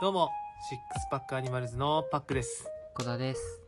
[0.00, 0.30] どうも、
[0.68, 2.68] シックスパックアニマルズのパックです。
[2.94, 3.60] 小田です。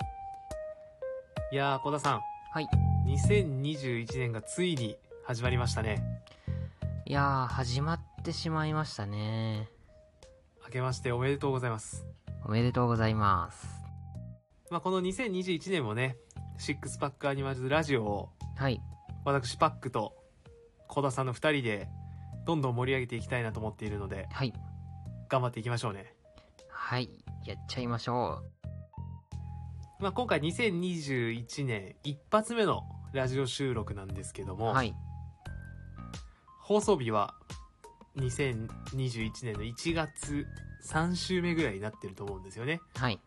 [1.50, 2.20] いやー、小田さん、
[2.52, 2.68] はい。
[3.08, 6.04] 2021年がついに始まりましたね。
[7.04, 9.68] いやー、始まってしまいましたね。
[10.64, 12.06] 明けましておめでとうございます。
[12.44, 13.66] おめでとうございます。
[14.70, 16.16] まあ、この2021年もね、
[16.58, 18.80] シックスパックアニマルズラジオを、はい。
[19.24, 20.14] 私パックと
[20.86, 21.88] 小田さんの二人で、
[22.46, 24.52] どんどん盛り上げていきたいなと思っているので、はい。
[25.28, 26.19] 頑張っていきましょうね。
[26.90, 27.08] はい。
[27.46, 28.42] やっちゃいましょ
[30.00, 32.82] まあ、今回2021年一発目の
[33.12, 34.56] ラジオ収録なんですけどう。
[34.56, 34.92] も、はい。
[36.58, 37.36] 放送日は
[38.16, 40.48] 2021年の1月
[40.84, 42.80] 3週目ぐらいになってると思うんですよね。
[42.96, 43.20] はい。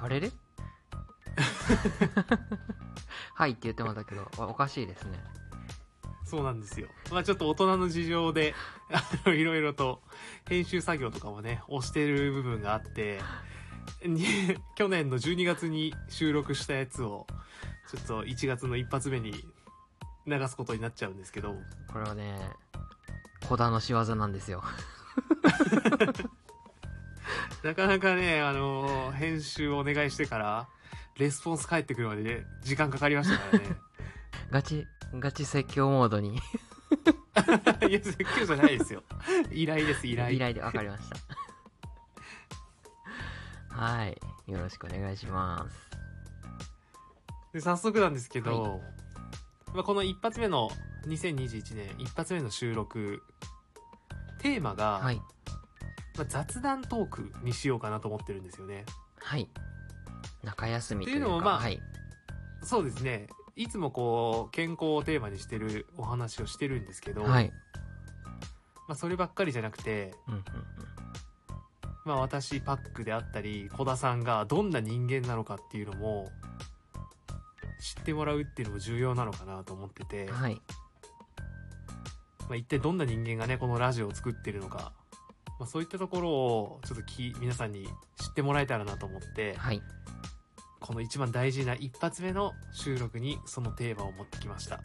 [0.00, 0.32] あれれ？
[3.36, 5.20] はいって言ってましたけど、おおかしいですね。
[6.32, 6.88] そうなんですよ。
[7.10, 8.54] まあちょっと大人の事情で、
[8.90, 10.00] あの、いろいろと
[10.48, 13.20] 編集作業とかもね、押してる部分があって、
[14.02, 14.24] に
[14.74, 17.26] 去年の12月に収録したやつを、
[17.90, 19.46] ちょっと1月の一発目に
[20.26, 21.54] 流すことになっちゃうんですけど、
[21.92, 22.40] これはね、
[23.46, 24.64] 小田の仕業なんですよ。
[27.62, 30.66] なかなかね、あの編集をお願いしてから、
[31.18, 33.76] レスポンス返ってくるまでね、時間かかりましたからね。
[34.50, 36.36] ガチ、ガチ説教モードに。
[37.88, 39.02] いや、説教じゃないですよ。
[39.52, 40.36] 依頼です、依頼。
[40.36, 41.16] 依頼で分かりました。
[43.74, 44.20] はい。
[44.46, 45.90] よろしくお願いします。
[47.52, 48.80] で早速なんですけど、
[49.74, 50.70] まあ、この一発目の
[51.06, 53.22] 2021年一発目の収録
[54.38, 55.16] テーマが、はい。
[56.16, 58.84] まあ、雑談トークにしようかなと思ってるんですよね
[59.18, 59.48] はい。
[60.42, 61.80] 中休みというのもまあはい。
[62.62, 67.52] そうですねいつもこう健康をテーマにしてるお話をしてるんですけど、はい。
[68.88, 70.44] まあ、そればっかりじゃなくて、うんうんうん。
[72.04, 76.28] まあ、私パックであったり小田さんがどんな人間なのかっていうのも
[77.80, 80.60] 知ってもらうっていうのも重要なのかなと思ってて、はい。
[82.48, 84.92] まあ、一体どんな人間がねこのラジオを作ってるのか、
[85.58, 87.86] まあ、そういったところをちょっとき皆さんに
[88.20, 89.82] 知ってもらえたらなと思ってはい。
[90.82, 94.80] この一番大事な一発目の収録にそのテーマを持ってきました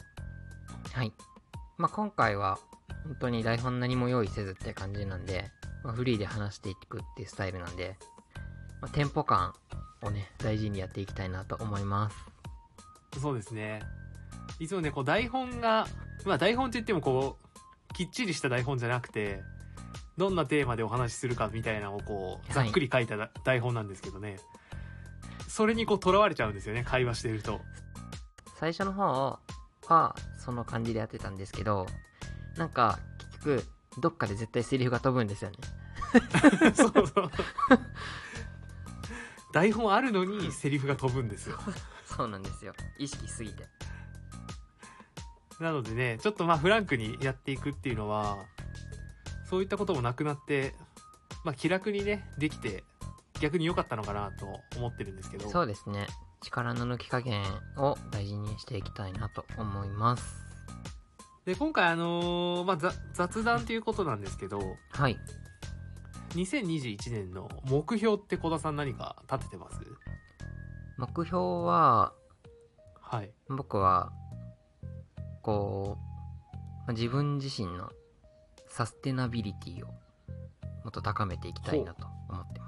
[0.92, 1.12] はい。
[1.76, 2.58] まあ、今回は、
[3.04, 5.50] 本当に台本何も用意せずって感じなんで、
[5.84, 7.96] まあ、フリーで話していくっていうスタイルなんで、
[8.80, 9.54] まあ、テンポ感
[10.02, 12.38] をね、大事にやっていきたいなと思います。
[13.18, 13.80] そうですね
[14.58, 15.86] いつもねこう台本が
[16.24, 17.36] まあ台本って言ってもこ
[17.90, 19.42] うきっちりした台本じゃなくて
[20.16, 24.38] どんなテーマでお話しするかみたいなのをこうざっくり書いただ台本なんですけどね、
[25.58, 27.60] それにこうとらわれちゃうんですよね会話してると
[28.60, 29.40] 最初の方
[29.88, 31.86] は、その感じでやってたんですけど、
[32.56, 33.64] なんか、結局、
[34.00, 35.56] どっかで絶対セリフが飛ぶんですよね。
[36.74, 37.30] そうそう。
[39.52, 41.58] 台本あるのにセリフが飛ぶんですよ。
[42.04, 42.72] そうなんですよ。
[42.98, 43.64] 意識しすぎて。
[45.58, 48.36] なのでね、ちょっとまあフランクにやっていくっていうのは、
[49.48, 50.74] そういったこともなくなって、
[51.42, 52.84] まあ気楽にね、できて、
[53.40, 55.48] 逆に良かったのかなと思ってるんですけど。
[55.48, 56.06] そうですね。
[56.40, 57.42] 力の抜き加減
[57.76, 60.24] を大事にしていきたいなと思います。
[61.44, 64.60] で、今回あのーまあざ雑談ということなんですけど、
[64.90, 65.18] はい。
[66.34, 69.78] 2021年の目標って小田さん何か立ててます？
[70.98, 72.12] 目標は、
[73.00, 73.30] はい。
[73.48, 74.12] 僕は、
[75.42, 77.90] こう、まあ自分自身の
[78.68, 79.94] サステナビリティをも
[80.88, 82.67] っと高めていきたいなと思ってま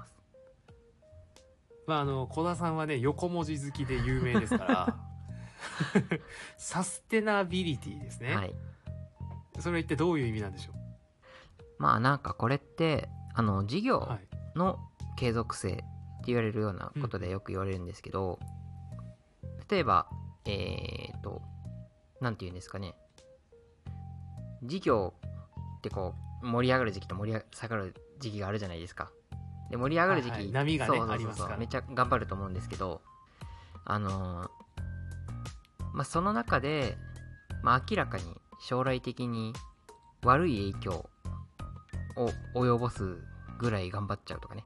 [1.87, 4.97] まああの、小田さんはね、横文字好きで有名ですから、
[6.57, 8.35] サステナビリティですね。
[8.35, 8.55] はい。
[9.59, 10.73] それは一体どういう意味なんでしょ
[11.77, 14.07] まあなんかこれって、あの、事業。
[14.55, 14.79] の
[15.15, 15.83] 継続性って
[16.27, 18.39] 言われるようなことでよく言われるんですけど、
[19.69, 20.07] 例えば、
[20.45, 21.41] えーと、
[22.19, 22.95] なんて言うんですかね。
[24.63, 25.13] 事業
[25.77, 29.11] ってこう、盛り上がる時期と盛り下がる時期があるじゃないですか。
[29.71, 30.51] で、盛り上がる時期、はいはい。
[30.51, 31.57] 波がねそうそうそうありますから。
[31.57, 33.01] めっちゃ頑張ると思うんですけど、
[33.85, 34.49] あのー
[35.93, 36.97] まあ、その中で、
[37.63, 38.23] まあ、明らかに
[38.59, 39.53] 将来的に
[40.23, 41.09] 悪い影響
[42.15, 43.17] を及ぼす
[43.59, 44.63] ぐらい頑張っちゃうとかね。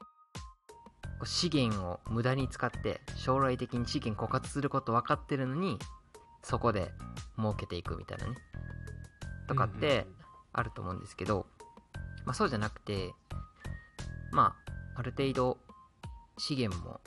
[1.24, 5.78] 資源を無駄に使って将来的に資源枯渇すること分かってるのに
[6.42, 6.92] そこで
[7.38, 8.34] 儲けていくみたいなね。
[9.48, 10.06] とかって
[10.52, 11.46] あると思うんですけど、
[12.26, 13.14] まあそうじゃなくて
[14.30, 14.65] まあ
[14.96, 15.58] ある程度
[16.38, 17.00] 資源も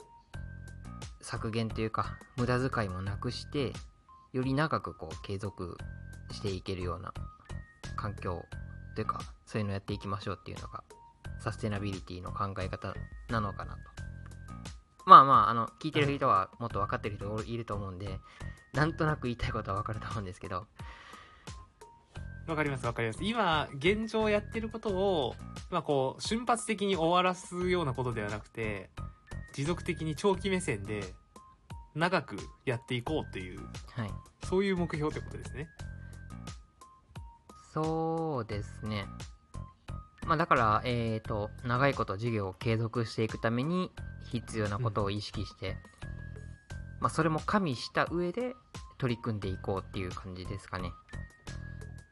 [1.20, 3.72] 削減というか無駄遣いもなくして
[4.32, 5.76] より長くこう継続
[6.32, 7.12] していけるような
[7.96, 8.44] 環境
[8.94, 10.82] というかそういうのをやっていきましょうっていうのが
[11.40, 12.94] サステナビリティの考え方
[13.28, 13.80] なのかなと。
[15.06, 18.20] まあまあ、あの、聞いてる人はもっと分かってる人いると思うんで、
[18.74, 20.66] なんとなく言いたいことは分かると思うんですけど、
[22.46, 23.20] わかりますわかります。
[23.22, 25.34] 今、現状やってることを、
[25.70, 28.90] まあこう、瞬発的に終わらすようなことではなくて、
[29.52, 31.14] 持続的に長期目線で、
[31.94, 33.60] 長くやっていこうっていう、
[33.92, 34.10] はい。
[34.46, 35.68] そういう目標ってことですね。
[37.72, 39.06] そうですね。
[40.26, 43.90] まあだから、えっ、と、長いこと授業を継続していくために
[44.30, 45.76] 必要なことを意識して、
[47.00, 48.54] まあそれも加味した上で
[48.98, 50.92] 取り組んでいこうっていう感じですかね。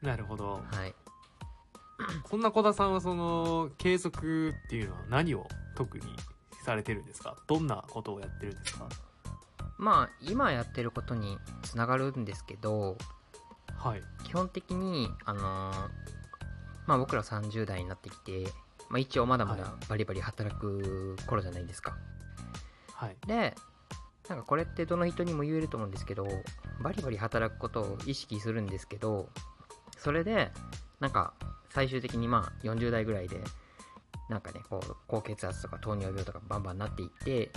[0.01, 0.61] なるほど。
[0.71, 0.93] はい。
[2.29, 6.05] そんな小田さんはその、継続っていうのは何を特に
[6.63, 7.35] されてるんですか？
[7.47, 8.87] どんなことをやってるんですか？
[9.77, 12.97] まあ今やってることにつながるんですけど、
[13.77, 14.01] はい。
[14.25, 15.89] 基本的に、あのー
[16.87, 18.45] まあ僕ら30代になってきて、
[18.89, 21.95] まあ一応まだまだはバリバリ働く頃じゃないですか。
[22.93, 23.17] はい。
[23.27, 23.53] で、
[24.27, 26.27] なんかこれってどの人にも言えると思うんですけど、
[26.81, 29.29] バリバリ働くことを意識するんですけど、
[29.99, 30.51] それで、
[30.99, 31.33] なんか
[31.69, 33.41] 最終的にまあ40代ぐらいで、
[34.29, 37.51] なんかね、こう、高血圧とか糖尿病とかバンバンなっていって、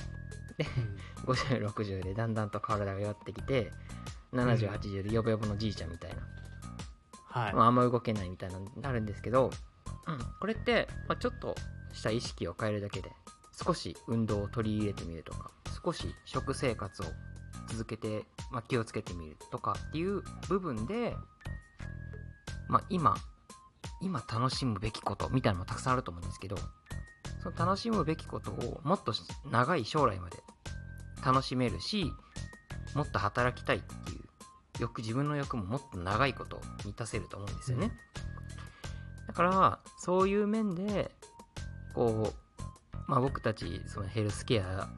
[1.26, 1.32] うん。
[1.32, 3.70] 50、60でだんだんと体が弱ってきて、
[4.32, 6.22] 70、80でヨボヨボのじいちゃんみたいな、
[7.32, 7.54] はい。
[7.54, 9.50] まあ、あんま動けないみたいなのになるんですけど、
[10.06, 11.54] うん、これって、まあ、ちょっと
[11.92, 13.10] した意識を変えるだけで
[13.64, 15.50] 少し運動を取り入れてみるとか
[15.84, 17.06] 少し食生活を
[17.68, 21.14] 続けて、まあ、気をつけてみるとかっていう部分で、
[22.72, 23.14] まあ、今
[24.00, 26.56] 今楽しむべきことみたいなのもたくさんあると思うんですけど
[27.42, 29.12] その楽しむべきことをもっと
[29.50, 30.38] 長い将来まで
[31.22, 32.10] 楽しめるし
[32.94, 34.20] もっと働きたいっていう
[34.80, 37.92] 欲自分の欲ももっと長いこと満たせると思うんですよね、
[39.28, 41.10] だからそういう面で
[41.94, 44.88] こう、まあ、僕たちそのヘルスケア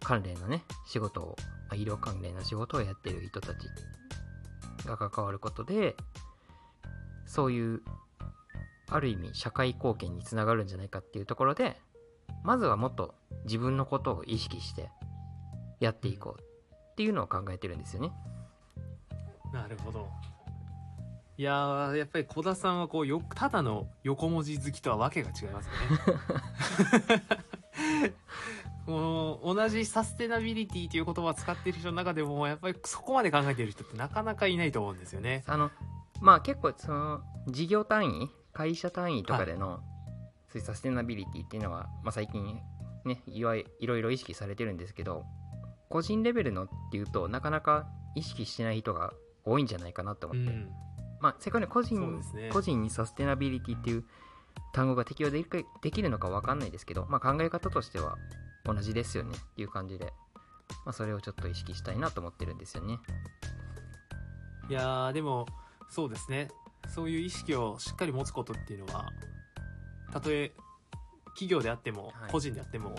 [0.00, 3.66] 関連のね仕事を、まあ、医療関連の仕事をやってる人たち
[4.86, 5.96] が関わることで
[7.28, 7.82] そういう
[8.90, 11.76] ある意味社会貢献につながるんじゃないかっていうところで
[12.42, 13.14] まずはもっと
[13.44, 14.90] 自分のことを意識して
[15.80, 16.42] やっていこう
[16.92, 18.12] っていうのを考えてるんですよね。
[19.52, 20.08] なるほど。
[21.36, 25.74] いやー、やっぱり小田さんはこう、よ、ただの横文字好きとはわけが違いますね。
[28.86, 35.44] この同じサステナビリティという言葉を使っている人の中でも、やっぱりそこまで考えている人ってなかなかいないと思うんですよね。
[35.46, 35.70] あの
[36.20, 39.80] まあ結構その事業単位会社単位とかでの、
[40.48, 42.60] そういうサステナビリティっていうのは、まあ、最近
[43.04, 45.24] ねいわいいろいろ意識されてるんですけど
[45.88, 49.12] 個人レベルのっていうとなかなか意識してない人が
[49.44, 50.70] 多いんじゃないかなと思って、うん。
[51.20, 52.50] まあせっかくね個人ね。
[52.52, 54.04] 個人にサステナビリティっていう
[54.72, 58.16] 単語が適用できるかできるのかわかんないですけど、まあ、考え方としては
[58.64, 60.12] 同じですよねっていう感じで、
[60.84, 62.98] まあ、それをちょっと意識したいなと思ってるんですよね。
[64.68, 65.46] いやー、でも、
[65.90, 66.48] そうですね。
[66.94, 69.10] そういう意識をしっかり持つことっていうのは、
[70.12, 70.52] たとえ
[71.28, 72.94] 企業であってもはい、個人であっても、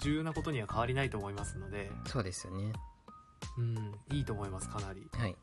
[0.00, 2.72] 重要なことには変わりないと思いますので、そうですよね。
[3.58, 5.06] うん、いいと思います、かなり。
[5.12, 5.36] はい。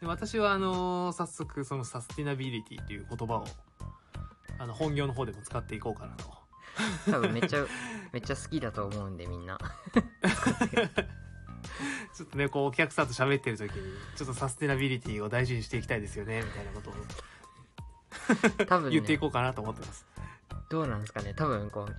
[0.00, 3.46] で私はあの早速そのサスティナビリティっていう言葉を
[4.58, 6.46] あの本業の方でも使っていこうかなと。
[7.10, 7.64] 多分めっちゃ
[8.12, 9.58] めっちゃ好きだと思うんでみんな
[12.14, 16.94] ちょっとねこうお客さんと喋ってる時にちょっとサステナビリティを大事にしていきたいですよねみたいなことを。
[18.66, 20.06] 多分 言っていねこうかなと思ってます、
[20.68, 21.34] どうなんですかね。
[21.34, 21.96] 多分こう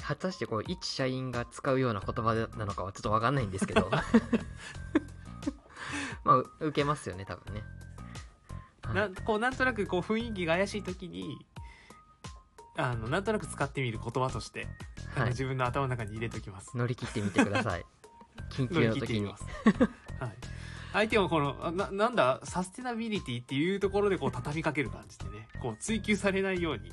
[0.00, 3.90] 果たしてこう一社員が使うような言葉なのかはちょっと分かんないんですけど。
[6.24, 7.62] まあう受けますよね多分ね、
[8.82, 8.94] はい。
[8.94, 11.46] なこうなんとなくこう雰囲気が怪しい時に
[12.76, 14.68] あのなんとなく使ってみる言葉として、
[15.14, 15.28] はい。
[15.28, 16.76] 自分の頭の中に入れておきます。
[16.76, 17.84] 乗り切ってみてください
[18.50, 19.26] 緊急の時に。
[19.26, 19.32] は。
[19.32, 19.36] い。
[20.92, 26.90] 相手もこの、あな、なんだ、サステナビリティっていうところでこう畳みかける感じでね、こう追求されないように。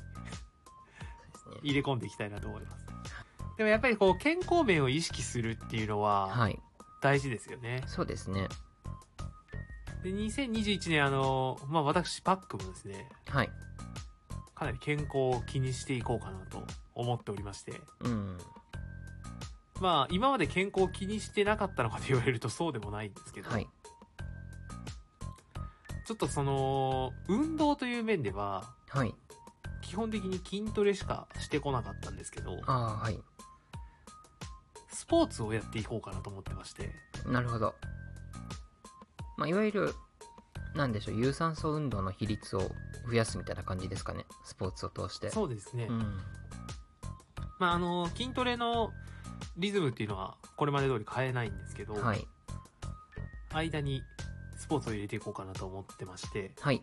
[1.62, 2.86] 入れ込んでいきたいなと思います。
[3.56, 6.58] でもやっぱりこう健康面を意識するっていうのははい。
[7.00, 7.82] 大事ですよね。
[7.86, 8.48] そうですね。
[10.02, 13.50] で、2021年あの、まあ私パックもですね、はい。
[14.54, 18.38] かなり健康を気にしていこうかなと思っておりまして、うん
[19.80, 23.68] まあ今まで健康を気にしてなかったのかと言われるとそうでもないんですけど、はい。
[26.06, 29.12] ちょっとその、運動という面では、はい。
[29.82, 33.20] 基本的に筋トレしかしてこなかったんですけど、ああはい。
[34.88, 36.90] スポーツをやっていこうかなと思ってまして、
[37.26, 37.74] なるほど、
[39.36, 39.94] まあ、いわゆる
[40.74, 42.70] なんでしょう有酸素運動の比率を
[43.08, 44.26] 増やすみたいな感じですかね。
[44.44, 45.30] スポーツを通して。
[45.30, 45.86] そうですね。
[45.88, 46.18] うん。
[47.58, 48.92] まあ、あの、筋トレの
[49.56, 52.26] リズムっていうのは、これまで通り変えないんですけど、はい。
[53.52, 54.02] 間に
[54.56, 56.82] スポーツを入れていこうかなと思ってまして、はい。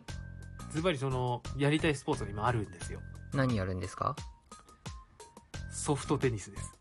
[0.71, 2.99] ズバリその、やりたいスポーツが今あるんですよ。
[3.33, 4.15] 何やるんですか？
[5.71, 6.71] ソフトテニスです。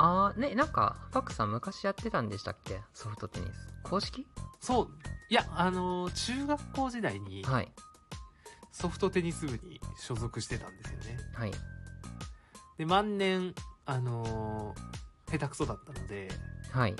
[0.00, 2.80] あーねなんかパクさん昔やってたんでしたっけ？
[2.94, 3.68] ソフトテニス。
[3.82, 4.26] 公式？
[4.60, 4.88] そう、
[5.28, 7.72] いや、あの、中学校時代にはい。
[8.72, 11.18] ソフトテニス部に所属してたんですよね。
[11.34, 11.52] はい。
[12.76, 13.54] で、万年、
[13.88, 14.74] あの
[15.30, 16.28] 下手くそだったので、
[16.70, 16.94] はい。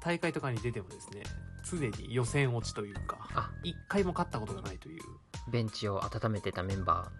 [0.00, 1.24] 大会とかに出てもですね、
[1.68, 3.50] 常に予選落ちというか、あ。
[3.64, 5.02] 一回も勝ったことがないという。
[5.50, 7.10] ベンチを温めてたメンバ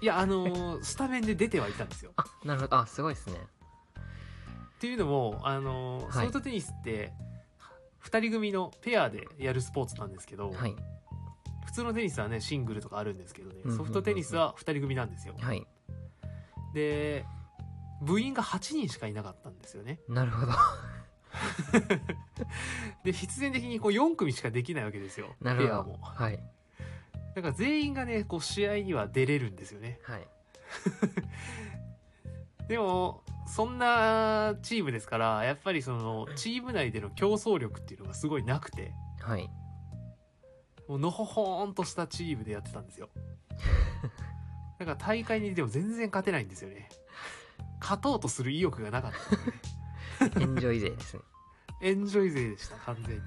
[0.00, 0.04] ー。
[0.04, 2.12] いや、あのスタメンで出てはいたんですよ。
[2.18, 2.76] あなるほど。
[2.76, 3.36] あすごいですね。
[3.36, 6.12] っていうのも、あのはい。
[6.12, 7.12] ソフトテニスって、
[8.00, 10.74] 二人組のペアでやるスポーツなんですけど、はい。
[11.66, 13.78] 普通のテニスはね、シングルとかあるんですけどねうんうんうんう、ん。
[13.78, 15.36] ソフトテニスは二人組なんですよ。
[15.38, 15.64] はい
[16.72, 17.24] で、
[18.02, 20.00] 部員が8人しかいなかったんですよね。
[20.08, 20.52] なるほど
[23.04, 25.34] で、必然的にこう4組しかできないわけですよ。
[25.40, 25.98] なるほどペアも。
[26.02, 26.38] はい
[27.34, 29.98] だから全員がね、こう試合には出れるんですよね。
[30.02, 30.28] はい
[32.68, 39.50] でも、そんなチームですから、やっぱりその、チーム内での競争力っていうのがすごいなくて、はい
[40.88, 43.08] もうのほほーんとしたチームでやってたんですよ。
[44.84, 46.88] だから大会に出ても全然勝てないんですよね。
[47.80, 49.12] 勝とうとする意欲がなかっ
[50.20, 50.44] たね。
[50.44, 51.22] エンジョイ勢ですね。
[51.80, 53.22] エンジョイ勢でした、完全に。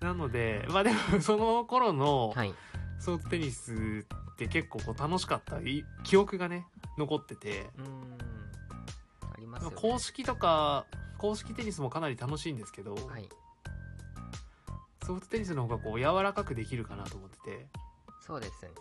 [0.00, 2.52] なので、まあでもその頃のはい。
[2.98, 6.66] ソフトテニスって結構こう楽しかったい記憶がね、
[6.98, 8.18] 残ってて、うーん。
[9.32, 9.76] ありますよね。
[9.76, 10.86] 公式とか、
[11.18, 13.28] 公式テニスもかなり楽しいんですけど、はい。
[15.04, 17.66] ソフトテニスの方がこう柔らかくできるかなと思ってて、
[18.26, 18.76] そうですよね。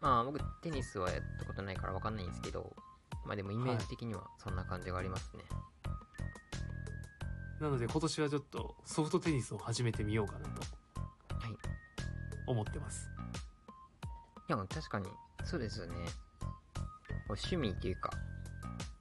[0.00, 2.74] まあ僕テニスはやったことないから分かんないんですけど
[3.24, 5.42] まあでもイメージ的にはそんな感じがありますね、
[7.60, 10.60] なので今年はちょっとソフトテニスを始めてみようかなと
[11.34, 11.56] はい。
[12.46, 13.08] 思ってます。
[14.48, 15.06] いや確かに
[15.44, 15.94] そうですよね。
[17.28, 18.10] 趣味っていうか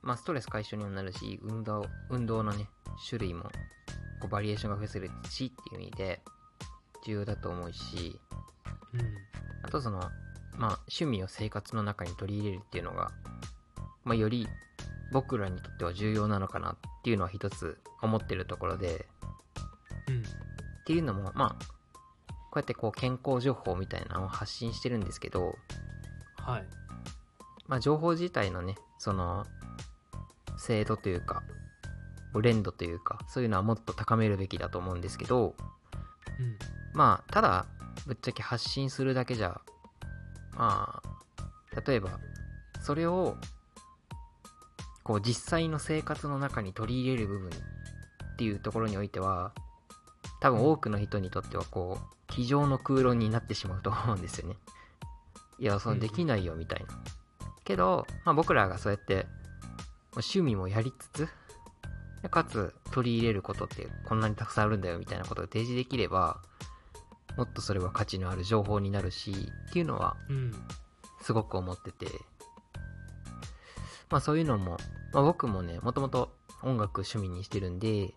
[0.02, 2.68] まあストレス解消にもなるし運動運動のね
[3.08, 3.44] 種類も
[4.20, 6.37] こうバリエーションが増やせるしっていう意味で重
[7.12, 8.20] 要だと思うし
[8.94, 9.02] うん。
[9.64, 10.00] あとその
[10.58, 13.12] まあ趣味を生活の中に取り入れるっていうのが
[14.04, 14.48] まあより
[15.12, 19.06] 僕らにとっては重要なのかなっていうのは一つ思ってるところで
[20.08, 20.20] うん。
[20.20, 20.24] っ
[20.86, 21.66] ていうのもまあ
[22.30, 25.56] こうやってこう健康情報みたいなのを発信してるんですけど
[26.48, 26.64] はい。
[27.68, 29.46] まあ、情報自体のね、その、
[30.58, 31.44] 精度というか、
[32.42, 35.56] 連度というか、そういうのはもっと高めるべきだと思うんですけど、
[36.40, 36.58] うん。
[36.98, 37.68] まあ、ただ、
[38.08, 39.62] ぶっちゃけ発信するだけじゃ、
[40.56, 42.10] まあ、例えば、
[42.82, 43.38] それを、
[45.04, 49.54] こう、実際の生活の中に取り入れる部分っていうところにおいては、
[50.42, 54.58] 多分多くの人にとっては、こう、机上の空論になってしまうと思うんですよね。
[55.60, 56.88] いや、そのできないよ、みたいな。
[57.64, 59.28] けど、まあ、僕らがそうやって、
[60.14, 61.30] 趣味もやりつつ、
[62.24, 66.42] でかつ取り入れることってこんなにたくさんあるんだよみたいなことを提示できれば、
[67.38, 69.32] もっとそれは価値のある情報になるし、
[69.70, 70.52] っていうのはうん。
[71.22, 72.08] すごく思ってて、
[74.10, 74.78] まあそういうのも、
[75.14, 76.32] まあ僕もね、もともと
[76.64, 78.14] 音楽趣味にしてるんで、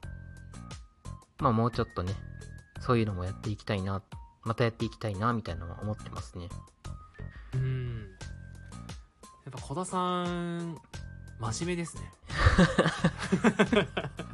[1.39, 2.15] まあもうちょっとね、
[2.81, 4.03] そういうのもやっていきたいな、
[4.43, 6.49] またやっていきたいな、みたいなのは思ってますね。
[7.55, 8.09] うん。
[9.45, 10.79] やっぱ小田さん、
[11.41, 12.13] 真面目ですね。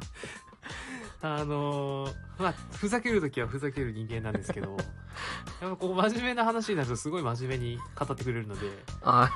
[1.21, 2.07] あの
[2.37, 4.77] まあ、ふざけるときはふざける人間なんですけど、
[5.61, 8.67] やっぱこう真面目な話になるとすごい真面目に語ってくれるので、
[9.01, 9.31] あ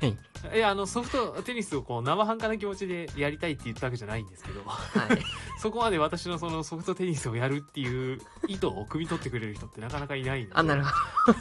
[0.00, 0.16] はい。
[0.54, 4.76] いや、あの、ソフトテニスをこう生半可な気持ちでやりたいって言ったわけじゃないんですけど、は
[5.12, 5.22] い。
[5.60, 10.90] そこまで私のそのソフトテニスをやるっていう意図を汲み取ってくれる人ってなかなかいないんで、あ、なるほ
[11.32, 11.38] ど。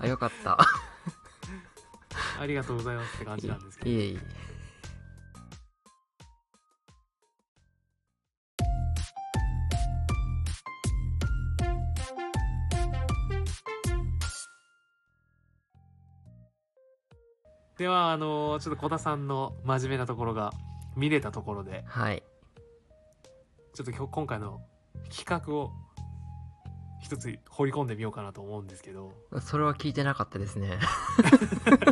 [0.00, 0.58] あ、よかった。
[2.40, 3.90] ありがとうございますって感じなんですけど。
[3.90, 4.18] いえいえ。
[17.80, 20.52] では、あのちょっと小田さんの真面目なところが
[20.96, 22.22] 見れたところで、はい。
[23.72, 24.60] ちょっと今日今回の
[25.08, 25.70] 企画を
[27.00, 30.78] 一つ掘り込んでみようかなと思うんですけど、それは聞いてなかったですね。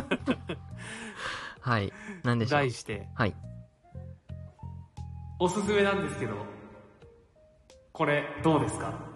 [1.59, 1.91] はい。
[2.21, 2.69] なんでしょう題。
[2.69, 3.35] して、はい。
[5.39, 6.35] おすすめなんですけど、
[7.93, 9.08] これどうですか？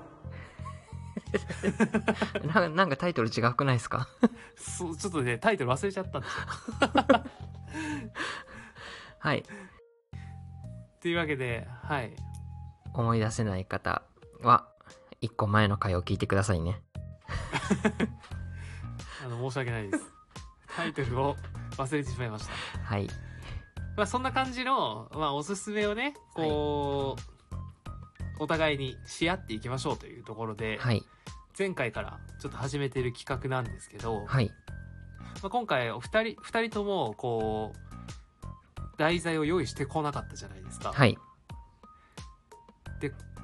[2.53, 4.07] ななんかタイトル違くないですか？
[4.55, 7.23] そうちょっとねタイトル忘れちゃったんですよ
[9.19, 9.43] はい。
[11.01, 12.13] というわけではい
[12.93, 14.03] 思い出せない方
[14.41, 14.67] は、
[15.19, 16.81] 一個前の回を聞いてくださいね。
[19.25, 20.03] あの申し訳ないです
[20.75, 21.35] タイトルを
[21.77, 23.07] 忘れてしまいましたはい。
[23.95, 27.21] まあそんな感じの、まあ、おすすめをねこう、
[28.43, 31.01] お互いにし合っていきましょうというところで、はい。
[31.57, 34.51] 前回からちょっと始めてる企画なんですけど、はい。
[35.41, 41.17] まあ、今回お二人二人ともこう題材を用意してこなかったじゃないですか、はい。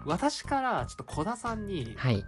[0.06, 2.25] 私からちょっと小田さんにはい。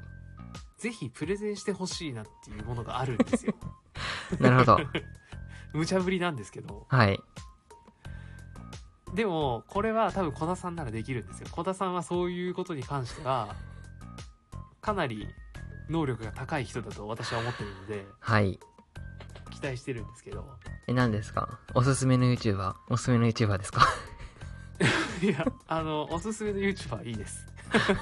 [0.78, 3.54] ぜひプレゼンしてほしいなっていうものがあるんですよ
[4.40, 4.80] なるほど。
[5.74, 7.20] 無茶ぶりなんですけどはい。
[9.14, 13.56] でもこれは多分小田さんならできるんですよ小田さんはそういうことに関しては
[14.82, 15.28] かなり
[15.90, 18.60] 能力が高い人だと私は思ってるのではい。
[19.50, 20.46] 期待してるんですけど
[20.88, 21.60] え、何ですか？
[21.76, 22.74] おすすめの YouTuber?
[22.90, 23.86] おすすめの YouTuber ですか？
[25.22, 27.46] いやあのおすすめの YouTuber いいです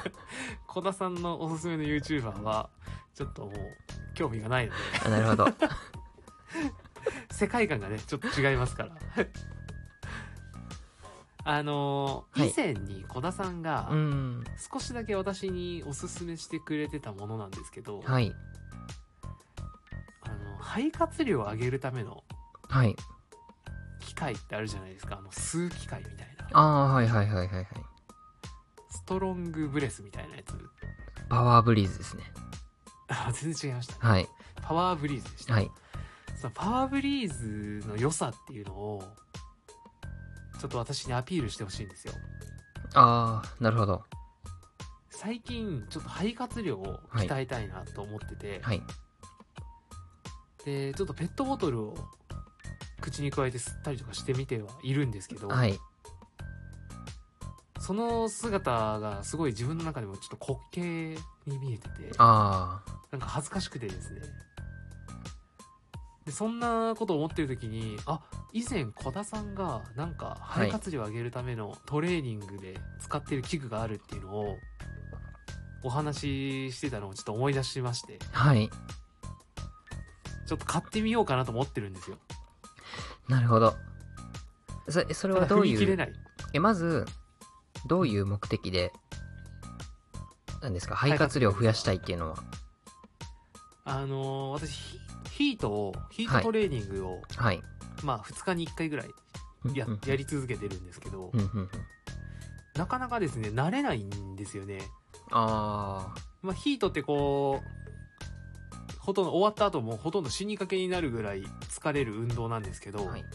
[0.68, 2.70] 小田さんのおすすめの YouTuber は
[3.16, 3.54] ちょっともう
[4.14, 5.48] 興味がないのであなるほど。
[7.32, 9.26] 世界観がねちょっと違いますから
[11.52, 14.44] あのはい以前に小田さんがうーん。
[14.72, 18.32] 少しだけ私におすすめしてくれてたものなんですけど、はい。
[20.22, 22.24] あの肺活量を上げるための
[22.68, 22.96] はい。
[24.00, 27.68] 機械ってあるじゃないですかあの吸う機械みたいなああ、はいはいはいはいはい。
[28.92, 30.54] ストロングブレスみたいなやつ
[31.30, 32.26] パワーブリーズですね。
[33.08, 34.30] あ全然違いましたねはい。
[34.62, 35.72] パワーブリーズでした、はい。
[36.40, 39.04] そのパワーブリーズの良さっていうのを
[40.60, 42.14] ちょっと私にアピールしてほしいんですよ
[42.94, 44.04] ああ、なるほど。
[45.10, 48.82] 最近ちょっと肺活量を鍛えたいなと思ってて、はい。
[50.66, 51.96] でちょっとペットボトルを
[53.02, 55.78] 口に加えて吸ったりとかしてみてはいるんですけど、はい。
[57.80, 64.22] その姿がすごい自分の中でもちょっと滑稽に見えててあなんか恥ずかしくてですね
[66.26, 74.58] でそんなことを思ってる時にあ以前小田さんがなんかはい肺活量を上げるためのトレーニングで使ってる器具があるっていうのを
[75.84, 78.70] お話ししてたのをちょっと思い出しましてあ、はい。
[80.46, 82.18] ちょっと買ってみようかなと思ってるんですよ
[83.28, 83.76] なるほど。
[84.90, 86.08] そそれはどういう、
[86.54, 87.06] え、まず、
[87.88, 88.92] どういう目的で、
[90.64, 92.38] 何ですか、肺活量を増やしたいっていうのは。
[93.86, 97.62] あのー私ヒヒートをヒートトレーニングを、はい。
[98.04, 99.10] まあ2日に1回ぐらい
[99.74, 101.32] やうんやり続けてるんですけど。
[102.76, 104.80] なかなかですね慣れないんですよね
[105.32, 113.26] あまあ、ヒートってこうほとんど終わった後もほとんど死にかけになるぐらい疲れる運動なんですけあ、ど、はい。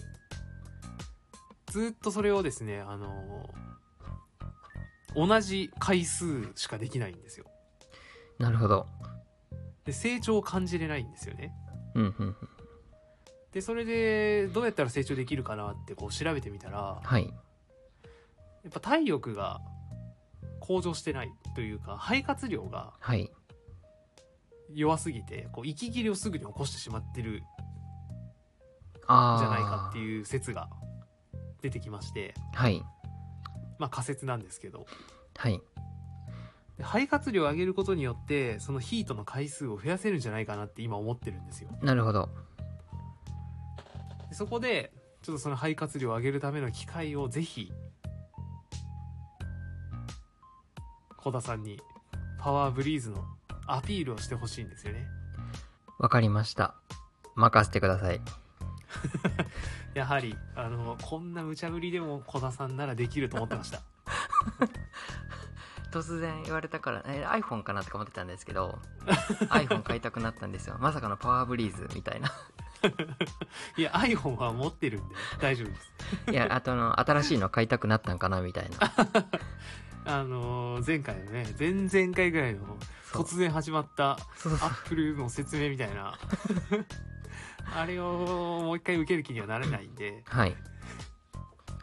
[1.66, 3.50] ずっとそれをですねあの
[5.14, 7.46] 同じ回数しかできないんですよ
[8.38, 8.87] なるほど。
[9.85, 11.53] で成長を感じれないんですよね
[11.94, 12.37] うんうんうん。
[13.55, 17.33] でそれでどうやったら成長できるかなってこう調べてみたらはい。
[18.64, 19.61] やっぱ体力が
[20.59, 23.31] 向上してないというか肺活量がはい。
[24.75, 27.45] 弱すぎてこう息切れをすぐに起こしてしまってる
[29.07, 29.38] ああ。
[29.38, 30.69] じゃないかっていう説が
[31.62, 32.83] 出てきましてはい。
[33.79, 34.85] まあ仮説なんですけど
[35.37, 35.61] はい。
[36.77, 42.29] で肺活量を上げることによってそのヒートの回数を増やせるんじゃないかなって今思ってるんですよなるほど。
[44.35, 44.90] でそこで
[45.23, 47.73] ちょっとその肺活量を上げるための機会をぜひ
[51.16, 51.79] 小田さんに
[52.40, 53.25] パワーブリーズの
[53.68, 55.07] アピールをしてほしいんですよね
[56.01, 56.75] わかりました。
[57.37, 58.20] 任せてください。
[59.94, 63.83] やはりあのこんな無茶ぶりでも小田さんならできると思ってました
[65.92, 68.81] 突然言われたから、え、iPhone かなとか思ってたんですけど、
[69.51, 70.77] iPhone 買いたくなったんですよ。
[70.81, 72.33] まさかのパワーブリーズみたいな。
[73.77, 76.31] いや iPhone は持ってるんで大丈夫です。
[76.31, 78.92] いや、あとあの、新しいの買いたくなったんかなみたいな。
[80.07, 82.77] あのー前回のね前々回ぐらいの
[83.12, 86.18] 突然始まったアップルの説明みたいな。
[87.75, 90.23] あれをもう一回受ける気にはなれないんで。
[90.27, 90.55] はい。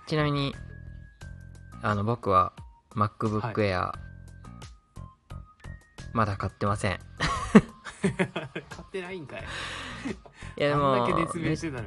[0.06, 0.56] ちなみに、
[1.82, 2.54] あの、僕は
[2.92, 3.54] MacBook はい。
[3.56, 3.92] Air、
[6.14, 7.00] まだ買ってません。
[8.02, 9.44] 買ってないんかい
[10.58, 11.08] いや、でも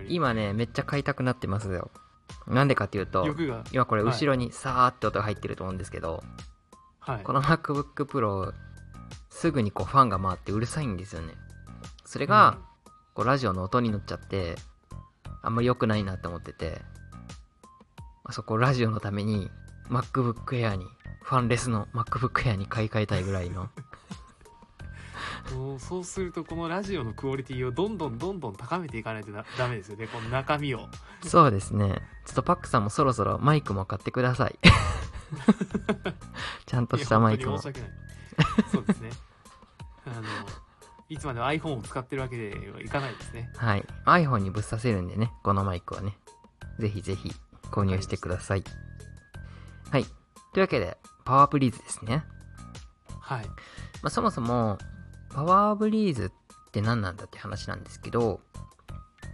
[0.09, 1.91] 今ね、めっちゃ買いたくなってますよ。
[2.47, 3.27] なんでかっていうと、
[3.73, 6.23] 今これはい後ろにさーって音が入ってると思うんですけど、
[7.01, 7.23] はい。
[7.23, 8.53] この MacBook Pro
[9.31, 11.35] すぐにこうファンが回ってうるさいんですよね。
[12.05, 12.59] それが、
[13.15, 14.57] こうラジオの音に乗っちゃって
[15.43, 16.83] あんまり良くないなって思ってて
[18.25, 19.51] あそこラジオのために
[19.89, 20.87] MacBook Air に
[21.23, 23.69] ファンレスの MacBook Air に買い替えたいぐらいのうん
[25.53, 30.07] もうそうするとこのラジオのクオリティをどんどんどんどん高めていかないとなダメですよね。
[30.07, 30.89] この中身を。
[31.23, 32.03] そうですね。
[32.25, 34.59] ちょっとパックさんもそろそろマイクも買ってください。
[36.67, 37.59] ちゃんとしたマイクも。
[37.59, 39.11] そうですね。
[40.07, 40.23] あの
[41.09, 43.51] いつまでも iPhone を使ってるわけではいかないですね。
[43.57, 43.85] はい。
[44.07, 46.17] iPhone にぶっ刺せるんでねこのマイクはね。
[46.79, 47.33] ぜひぜひ
[47.71, 48.65] 購入してください。
[49.91, 50.05] はい。
[50.53, 52.25] というわけでパワーブリーズですね。
[53.21, 53.47] はい。
[53.47, 54.79] まあ、そもそも、
[55.35, 58.41] パワーブリーズって何なんだって話なんですけど、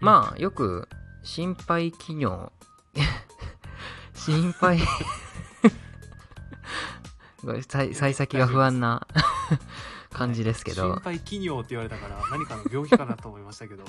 [0.00, 0.88] まあ、よく、
[1.22, 2.50] 心配機能、
[4.14, 4.80] 心配
[7.62, 9.06] 幸幸先が不安な
[10.10, 10.94] 感じですけど。
[10.94, 13.84] 心、配企業って言われたから何かの病気かなと思いましたけど。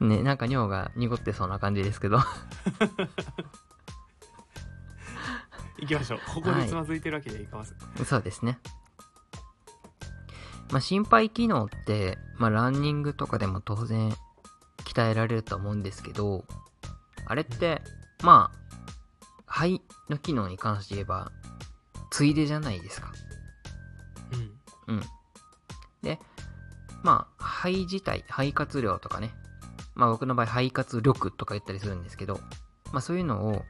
[0.00, 2.18] ね、なんか尿が濁ってそうな感じですけど、
[5.78, 6.20] 行きましょう。
[6.34, 8.58] ここでつまずいてるわけにはいかません、そうですね。
[10.70, 14.12] まあ、心肺機能って、まあ、ランニングとかでも当然
[14.84, 16.44] 鍛えられると思うんですけど、
[17.26, 17.82] あれって、
[18.22, 18.66] まあ、
[19.46, 21.30] 肺の機能に関して言えば、
[22.10, 23.12] ついでじゃないですか。
[24.88, 25.02] うんうん。
[26.02, 26.18] で、
[27.02, 29.32] まあ、肺自体、肺活量とかね。
[29.94, 32.38] まあ僕の場合、肺活力とか言ったりするんですけど、
[32.92, 33.62] まあそういうのを、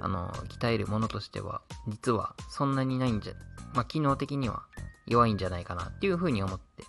[0.00, 3.34] あの、鍛えるものとしては、実はそんなにないんじゃ、
[3.74, 4.62] まあ機能的には
[5.06, 6.84] 弱いんじゃないかなっていうふうに思って。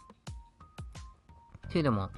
[1.68, 2.12] っていうのも、ま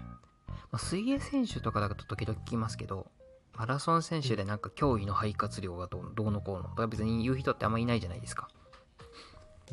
[0.74, 3.08] あ、水泳選手とかだと時々聞きますけど、
[3.56, 8.50] マラソン選手でなんか驚異の肺活量がどうのこうのとか別に言う人ってあんまいないじゃないですか。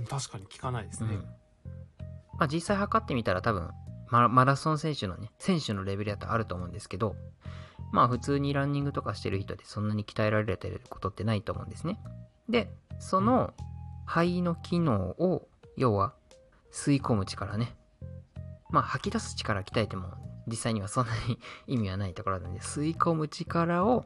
[0.08, 1.22] 確かに聞かないですね、うん
[2.38, 3.70] まあ、実際測ってみたら多分
[4.10, 7.16] ママラソン選手のね選手のレベルだとあると思うんですけど
[7.92, 12.00] まあ普通にランニングとかしてる人でそんなに鍛えられてることってないと思うんですね
[12.48, 13.54] でその
[14.04, 16.14] 肺の機能を要は
[16.72, 17.76] 吸い込む力ね。
[18.70, 20.08] まあ吐き出す力鍛えても
[20.46, 24.04] 実際にはそんなに意味はないところなんで吸い込む力を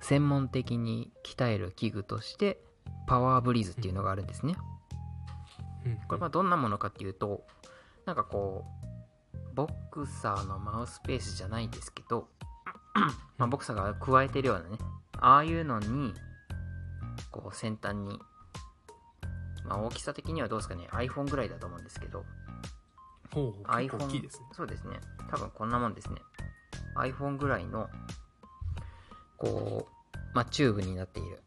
[0.00, 2.58] 専門的に鍛える器具として
[3.06, 4.56] パワーブリーズっていうのがあるんですね、
[5.86, 5.96] うん。
[6.08, 7.44] これはどんなものかっていうと
[8.06, 8.64] なんかこ
[9.34, 12.28] うボクサーのマウスペースじゃないですけど
[13.36, 14.78] まあボクサーが加えてるようなね
[15.20, 16.14] ああいうのに
[17.30, 18.18] こう先端に
[19.64, 20.88] まあ大きさ的にはどうですかね。
[20.92, 22.24] iPhone ぐらいだと思うんですけど。
[23.32, 24.46] ほう iPhone 構大きいですね。
[24.52, 25.00] そうですね。
[25.30, 26.20] 多分こんなもんですね。
[26.96, 27.88] iPhone ぐらいの
[29.38, 31.42] こうまあチューブになっている。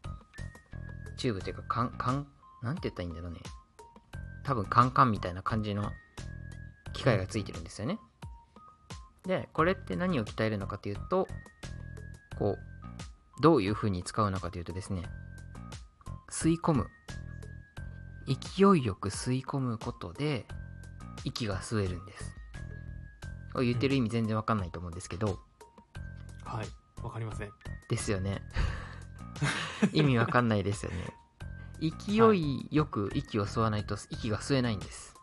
[1.16, 2.26] チューブというかカンカン
[2.62, 3.40] なんて言ったらいいんだろうね。
[4.44, 5.90] 多分カンカンみたいな感じの
[6.92, 7.98] 機械がついてるんですよね。
[9.26, 11.26] でこれって何を鍛えるのかというと
[12.38, 15.02] こうどういう風に使うのかというとですね
[16.30, 16.88] 吸い込む
[18.26, 20.46] 勢いよく吸い込むことで
[21.24, 22.34] 息が吸えるんです。
[23.56, 25.38] 言ってる意味全然わかんないと思うんですけど、
[26.44, 26.66] はい。
[27.02, 27.52] わかりません。
[27.88, 28.42] ですよね。
[29.92, 31.14] 意味わかんないですよね。
[31.80, 35.14] 勢いよく息を吸わないと息が吸えないんです。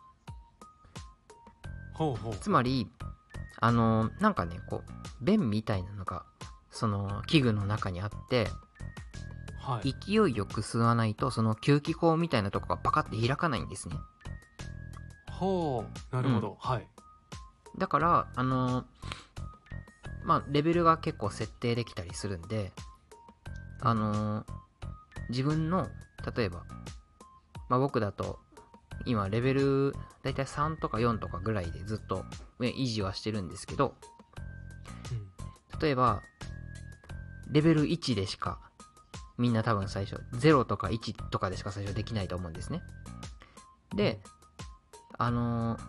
[1.92, 2.36] ほうほう。
[2.36, 2.90] つまり
[3.60, 6.24] あのなんかねこう弁みたいなのが
[6.70, 8.48] その器具の中にあって
[9.62, 9.94] はい。
[10.06, 13.96] 勢いよく吸わないとその吸気口みたいなとこがパカって開かないんですね。
[15.30, 16.14] ほう。
[16.14, 16.86] なるほど、はい。
[17.78, 18.84] だからあの
[20.24, 22.72] まあレベルが結構設定できたりするんで
[23.80, 24.44] あの
[25.30, 25.88] 自分の
[26.36, 26.64] 例えば、
[27.68, 28.38] まあ、僕だと
[29.06, 32.24] 今レベルだいたい3とか4とかぐらいでずっと
[32.58, 33.94] ね維持はしてるんですけど
[35.10, 35.14] う
[35.76, 35.80] ん。
[35.80, 36.22] 例えば
[37.50, 38.58] レベル1でしか
[39.38, 42.82] みんな多分最初0とか1とかでしか最初できないと思うんですね。
[43.94, 44.20] で
[45.18, 45.80] あのー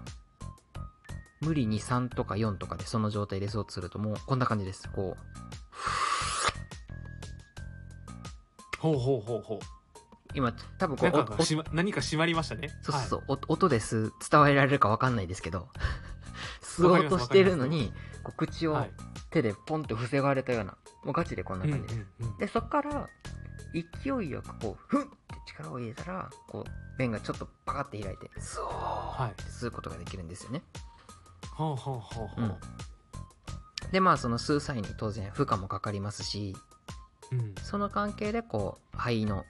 [1.43, 4.89] 無理に3とか4とかでその状態でそうとするともうこんな感じです。
[4.89, 5.17] こ
[8.79, 9.57] ほうほうほうほう。
[9.57, 9.59] う
[10.33, 12.69] 今多分こうしま何か閉まりましたね。
[12.81, 14.11] そうそうそう、お音です。
[14.29, 15.67] 伝えられるかわかんないですけど
[16.61, 18.91] 吸おうとしてるのにこう口をはい、
[19.29, 22.37] 手でポンと防がれたようなもうガチでこんなうんうん感じです、うん。
[22.37, 23.09] でそっから
[23.73, 25.11] 勢いよくこうふんって
[25.47, 29.31] 力を入れたらこう弁がちょっとパカって開いてスーはい。
[29.31, 30.61] って吸うことができるんですよね。
[31.55, 32.57] ほうほうほうほう
[33.91, 36.55] でまあその吸う際に当然負荷もかかりますし
[37.31, 37.55] うん。
[37.63, 39.45] その関係でこう肺の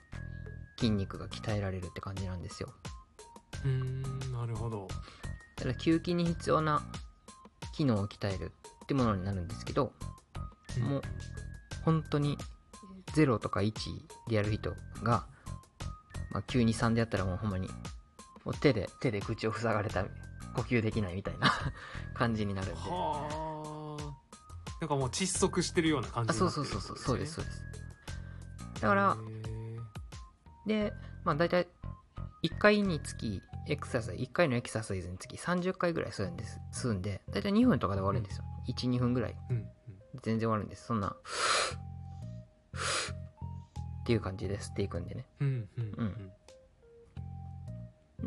[0.78, 2.72] 筋肉が鍛えられるって感じなんですよ。
[3.64, 4.88] うーんなるほど。
[5.56, 6.82] ただ吸筋に必要な
[7.72, 8.52] 機能を鍛える
[8.84, 9.92] ってものになるんですけど
[10.80, 11.02] もう
[11.84, 12.36] 本当に
[13.14, 13.72] 0とか1
[14.28, 15.26] でやる人が、
[16.30, 17.68] まあ、急に3でやったらもうほんまに
[18.44, 20.04] もう手で手で口を塞がれた
[20.54, 21.50] 呼吸できないみたいな
[22.14, 22.80] 感じになるんで。
[22.80, 23.74] はあ。
[24.80, 26.98] なんかもう窒息してるような感じあそうそうそうそう。
[26.98, 27.62] そうですそうです。
[28.80, 29.16] だから
[30.66, 30.92] で
[31.24, 31.68] まあ大体
[32.42, 38.44] 1回につきエクササイズ1回のエクササイズにつき30回ぐらいするんですするんで大体2分とかで終わるんですよ。
[38.68, 39.36] 12分ぐらい。
[39.50, 39.66] うんうん。
[40.22, 40.86] 全然終わるんです。
[40.86, 41.16] そんな
[44.02, 45.26] っていう感じで吸っていくんでね。
[45.40, 46.32] うんうんうん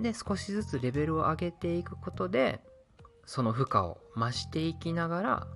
[0.02, 2.62] で少しずつレベルを上げていくことで
[3.26, 5.48] その負荷を増していきながら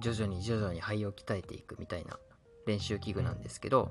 [0.00, 2.18] 徐々に徐々に肺を鍛えていくみたいな
[2.66, 3.90] 練習器具なんですけど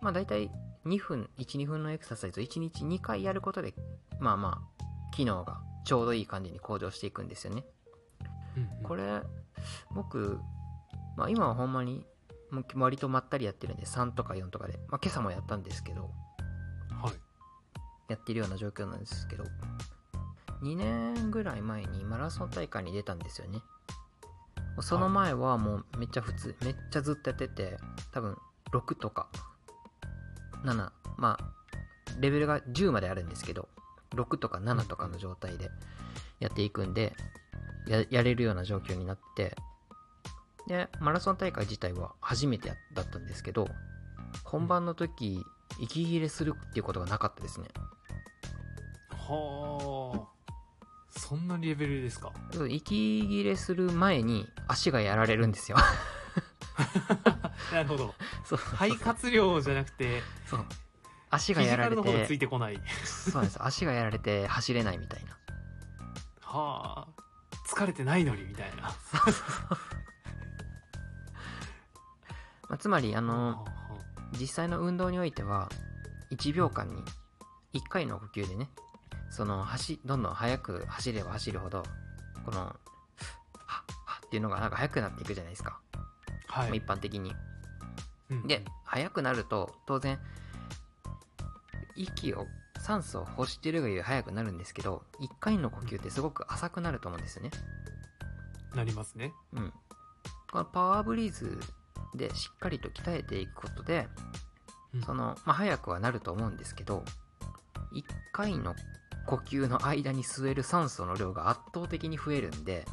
[0.00, 0.50] まあ大体
[0.86, 3.74] 2分12分のエクササイズを1日2回やることで
[4.18, 7.64] まあまあ機能がちょうどいい感じに向上していくんですよね。
[8.56, 8.82] うんうん。
[8.82, 9.22] これ
[9.94, 10.40] 僕、
[11.16, 12.04] まあ、今はほんまに
[12.50, 16.10] もう割とまったりやってるんで3とか4とかで、まあ、今朝もやったんですけど
[17.02, 17.12] はい。
[18.08, 19.44] やってるような状況なんですけど
[20.62, 23.60] 2年ぐらい前にマラソン大会に出たんですよね。
[24.80, 27.78] その前はもうめっちゃ普通めっちゃずっとやってて
[28.12, 28.36] 多分
[28.72, 29.28] 6とか
[30.64, 31.56] 7まあ
[32.20, 33.68] レベルが10まであるんですけど
[34.14, 35.70] 6とか7とかの状態で
[36.40, 37.14] やっていくんで
[37.86, 39.56] ややれるような状況になって
[40.66, 43.68] でマラソン大会自体は初めてやだったんですけど
[44.44, 45.40] 本番の時
[45.78, 47.68] 息切れするっていうことがなかったですね。
[49.10, 50.28] はあ。
[51.18, 52.32] そんなレベルですか？
[52.68, 55.78] 息切れする前に足がやられるんですよ。
[57.72, 58.14] なるほど。
[58.44, 58.58] そう。
[58.58, 60.64] 肺活量じゃなくてそう。
[61.30, 62.80] 足がやられカルの方がついててこない。
[63.04, 63.58] そうなんです。
[63.62, 65.38] 足がやられて走れないみたいな。
[66.42, 67.22] はあ。
[67.66, 68.92] 疲れてないのにみたいな
[72.68, 73.64] まあ、つまりああの
[74.32, 75.68] 実際の運動においては
[76.32, 77.02] 1秒間に
[77.74, 78.68] 1回の呼吸でね
[79.30, 81.82] その走どんどん速く走れば走るほど
[82.44, 82.74] このはっ
[83.66, 87.34] はっっていうのがなんか速くなっていくじゃないですか、まあはい一般的に。
[88.30, 90.18] うんで速くなると当然
[91.94, 92.46] 息を
[92.80, 97.50] 酸素を欲してるがゆえ速くなるんですけど1回の呼吸ってすごく浅くなると思うんですよね。
[98.74, 99.32] なりますね。
[99.52, 99.72] うん。
[100.50, 101.58] このパワーブリーズ
[102.16, 104.08] でしっかりと鍛えていくことで
[104.94, 105.02] うん。
[105.02, 107.04] その、まあ、早くはなると思うんですけど
[107.94, 108.02] 1
[108.32, 108.74] 回の
[109.26, 112.84] 呼吸の間に吸える酸素の量が圧倒的に増えるんで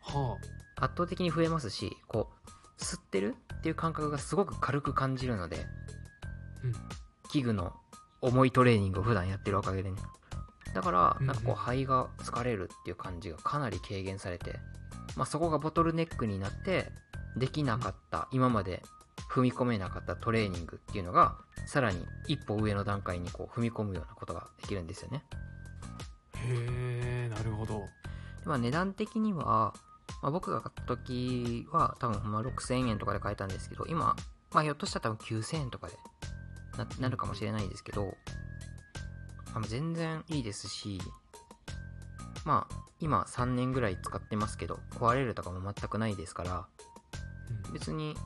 [0.00, 0.38] は
[0.76, 5.66] 圧倒的に増えますしこう吸ってるっていう感覚がすごく軽く感じるので
[6.64, 6.72] うん。
[7.28, 7.72] 器具の
[8.20, 9.96] 重いトレーニングを普段やってるおかげでね。
[10.74, 11.26] だからうん。
[11.26, 14.56] なんかこう肺が疲れるっていう感じがかなり軽減されて、
[15.16, 16.90] まあ、そこがボトルネックになって
[17.36, 18.82] できなかった今まで
[19.30, 25.22] 踏み込めなかったトレーニングっていうのがさらに一歩上の段階にこう踏み込むようなことができるんですよね。
[25.30, 27.80] あへえなるほど。
[27.80, 27.86] で
[28.46, 29.74] まあ値段的には、
[30.22, 34.16] まあ、僕が買った時は多分まあ6000円とかで買えたんですけど今、
[34.52, 35.94] まあ、ひょっとしたら多分9000円とかで
[36.78, 38.14] ななるかもしれないですけど
[39.68, 41.00] 全然いいですし
[42.44, 46.95] まあ今3年ぐらい使ってますけど壊れるとかも全くないですからうん
[47.72, 48.16] 別に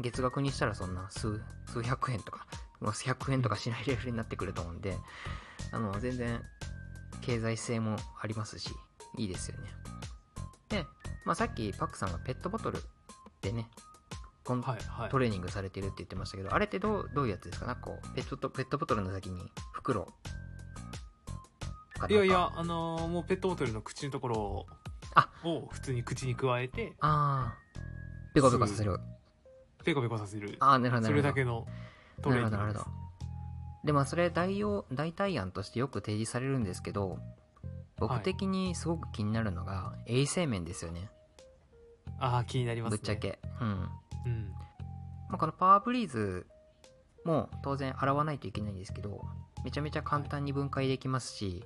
[0.00, 2.46] 月額にしたらそんな数数百円とか
[2.80, 4.96] もう100円とかしないレベルになってくると思うんで
[5.72, 6.42] あの全然
[7.22, 8.70] 経済性もありますし
[9.16, 9.68] いいですよね。
[10.68, 10.84] で、
[11.24, 12.82] まあ、さっきパックさんがペットボトル
[13.40, 13.68] でね
[14.44, 15.10] コンはいはい。
[15.10, 17.66] トレーニングされてるって言ってましたけどあれってどうどういうやつですか？
[17.66, 19.40] なんかこうペットとペットボトルの先に
[19.72, 20.06] 袋
[21.98, 24.66] かいやいやあのーもうペットボトルの口のところを
[25.14, 25.30] あ。
[25.44, 27.56] を普通に口に加えてああ
[28.36, 29.00] ペコペコさせる。
[29.82, 30.56] ペコペコさせる。
[30.60, 31.28] ああなるほどなそるほど。
[31.28, 31.66] れだけの
[32.20, 33.06] トレーニングなるほどなるほど。
[33.82, 37.18] でまあそれ代用代替案としてよく提示されるんですけど
[37.96, 41.08] 僕的にすごく気になるのが衛生面ですよね。
[42.18, 42.98] ああ気になりますね。
[42.98, 43.38] ぶっちゃけ。
[43.58, 44.52] うん、うん。
[45.30, 46.46] まあ、このパワーブリーズ
[47.24, 49.24] も当然洗わないといけないんですけど
[49.64, 51.64] めちゃめちゃ簡単に分解できますし、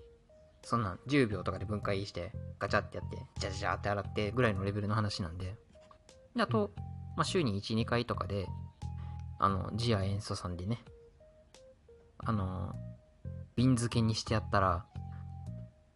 [0.62, 2.30] そんなん10秒とかで分解して
[2.60, 5.56] ガチャってやってジャジャジャって洗ってぐらいのレベルの話なんで
[6.36, 6.72] であと、
[7.16, 8.46] まあ、週に12回とかで
[9.38, 10.84] あのジア塩素酸でね
[12.18, 12.74] あの
[13.56, 14.84] 瓶漬けにしてやったら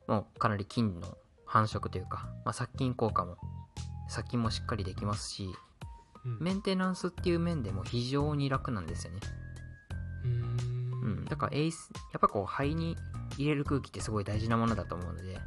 [0.09, 1.17] もうかなり菌の
[1.47, 3.37] 繁殖というか、まあ、殺菌効果も
[4.09, 5.49] 殺菌もしっかりできますし
[6.25, 6.39] うん。
[6.41, 9.21] メンテナンスっていう面でも非常に楽なんですよね。
[11.09, 11.25] ん。
[11.27, 12.97] だからエースやっぱこう肺に
[13.37, 15.39] 入れる空気ってすごい大事なものだと思うので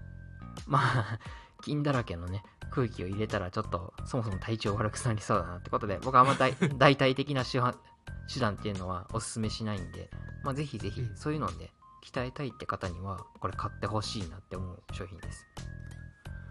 [0.66, 1.20] まあ
[1.64, 7.76] 菌だらけのね空気を入れたらちょっとそもそも体調悪くなりそうだなってことで僕はあんま 大代替的な手段
[8.34, 10.10] 手段っていうのはおすすめしないんで、
[10.44, 11.18] まあ、ぜひぜひうん。
[11.18, 11.72] そういうので
[12.04, 15.46] 鍛えたいって方にはこれ買ってほしいなって思う商品です。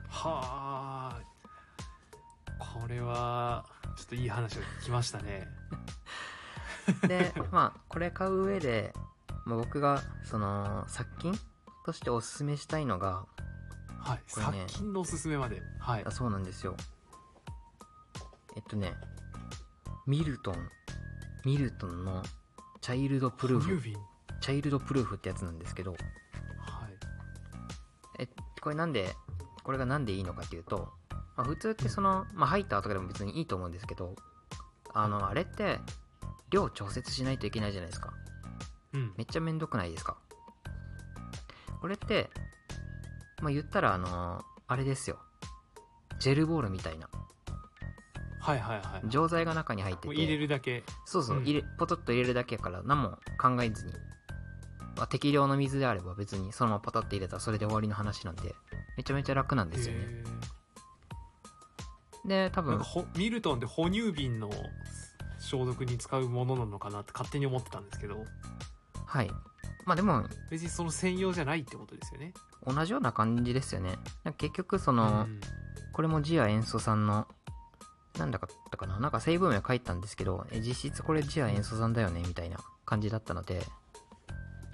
[0.09, 1.21] はあ
[2.59, 5.49] これはちょっといい話を聞きましたね。
[7.07, 8.95] でまあこれ買う上で、
[9.45, 11.39] まあ、僕がその殺菌
[11.85, 13.27] としておすすめしたいのが
[14.07, 14.21] はい。
[14.33, 14.65] これね。
[14.69, 15.61] 殺菌のおすすめまで。
[15.81, 16.05] はい。
[16.05, 16.77] あそうなんですよ。
[18.55, 18.95] えっとね
[20.07, 20.55] ミルトン。
[21.45, 22.23] ミルトンの
[22.81, 23.81] チャイルドプルーフ。
[24.41, 25.93] チャイルドプルーフってやつなんですけど。
[25.93, 26.01] はい。
[28.21, 28.29] え
[28.61, 29.15] これなんで
[29.65, 30.89] これがなんでいいのかっていうと、
[31.37, 34.15] まあ、普通ってその、まあ、ハイターとかでも別にいいと思うんですけど
[34.95, 35.81] あのあれって
[36.51, 38.15] 量調節しないといけないじゃないですか。
[38.93, 39.13] うん。
[39.17, 40.17] めっちゃめんどくないですか。
[41.81, 42.31] これって
[43.43, 45.19] まあ言ったらあのあれですよ。
[46.19, 47.09] ジェルボールみたいな。
[48.41, 50.15] はいはいはい錠剤が中に入ってて。
[50.15, 50.85] 入れるだけ。
[51.05, 51.43] そうそう、うん。
[51.43, 53.93] 入れポトッと入れるだけやから何も考えずに、
[54.97, 58.55] まあ、適量の水であれば別にそのままポタッと入れたらそれで終わりの話なんで
[58.97, 60.01] めちゃめちゃ楽なんですよね。
[62.25, 62.81] へで多分
[63.17, 64.51] ミルトンって哺乳瓶の
[65.39, 68.25] 消毒に使うものなのかなって勝手に思ってたんですけど。
[69.07, 69.31] はい
[69.87, 72.35] まあでも別にその専用じゃないってことですよね。
[72.67, 73.97] 同じような感じですよね。
[74.37, 75.41] 結局その、うん。
[75.93, 77.27] これもジア塩素酸の
[78.19, 79.01] なんだかったかな？
[79.01, 83.63] なんか成分名書いたんですけどえ実質これジア塩素酸だよねみたいな感じだったので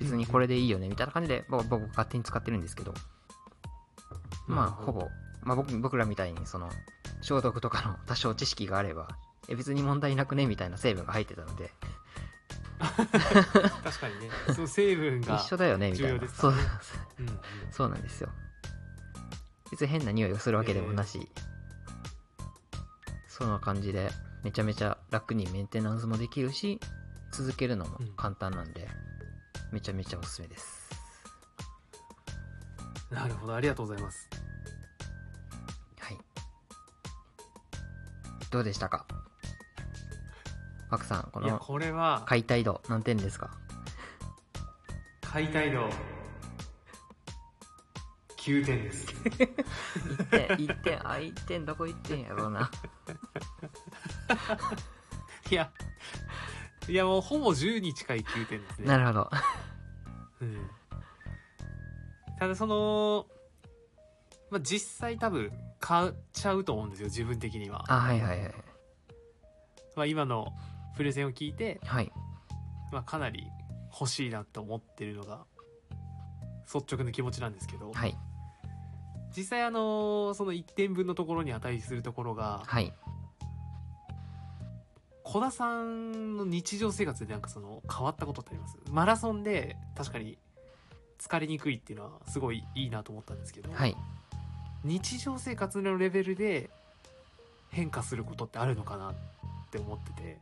[0.01, 2.95] 別にこれでいいよねみたいな感じで僕僕勝手に使ってるんですけど。
[4.49, 5.09] まあほぼ、
[5.43, 6.69] まあ、僕僕らみたいにその
[7.21, 9.17] 消毒とかの多少知識があれば
[9.49, 11.71] え別に問題なくねみたいな成分が入ってたので
[13.85, 14.31] 確かにね。
[14.55, 16.29] その成分が一緒だよねみたいな。
[16.29, 16.53] そう。
[16.53, 17.39] うんうん。
[17.71, 18.31] そうなんですよ。
[19.71, 21.29] 別に変な匂いがするわけでもなし、
[23.29, 24.11] そんな感じで
[24.43, 26.79] めちゃめちゃ楽にメンテナンスもできるし
[27.33, 28.89] 続けるのも簡単なんで、
[29.71, 30.91] めちゃめちゃおすすめです。
[33.11, 33.55] なるほど。
[33.55, 34.29] ありがとうございます。
[36.01, 36.19] はい。
[38.51, 39.07] どうでしたか？
[40.93, 43.49] パクさんこいやのこれは解体度何点ですか？
[45.23, 45.89] 解体度
[48.37, 49.07] 9点です。
[49.07, 49.47] 1
[50.29, 52.71] 点1点あ1点どこ1点やろうな。
[55.51, 55.73] いや
[56.89, 58.87] いやもうほぼ10に近い9点ですね。
[58.87, 59.31] なるほど。
[60.43, 60.71] うん。
[62.39, 63.27] ただその、
[64.51, 65.51] まあ、実際多分
[65.81, 68.55] 買っちゃうと思うんですよ自分的には、あはいはいはい。
[69.97, 70.53] まあ、今の
[70.97, 72.13] プレゼンを聞いて、はい。
[72.93, 73.47] まあ、かなり
[73.99, 75.45] 欲しいなと思ってるのが
[76.73, 78.17] 率直な気持ちなんですけど、はい。
[79.37, 82.93] 実際あのその1点分のところに値するところがはい。
[85.25, 88.77] 小田さんの日常生活でなんかその変わったことってあります？
[88.91, 90.37] マラソンで確かに
[91.19, 93.97] 疲れにくいっていうのはすごいいいなと思ったんですけど、はい。
[94.85, 96.69] 日常生活のレベルで
[97.71, 99.15] 変化することってあるのかなっ
[99.71, 100.39] て思ってて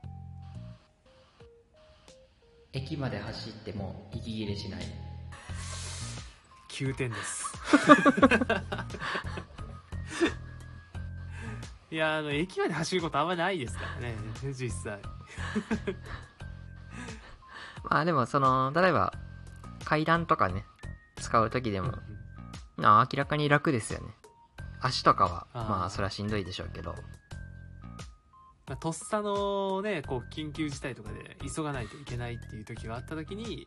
[2.73, 4.83] 駅まで走っても息切れしない。
[6.69, 7.51] 9点です。
[11.91, 14.15] いやあの駅まで走ることあんまないですからね
[14.55, 15.01] 実際。
[17.85, 19.13] まあでもその例えば
[19.85, 20.65] 階段とかね
[21.17, 21.95] 使う時でも、うん
[22.83, 24.07] あ明らかに楽ですよね。
[24.81, 26.95] 足とかはまあそれはしんどいでしょうけど
[28.71, 33.67] まあとっさのねこう緊急事態とかで急がないといけないっていう時があった時に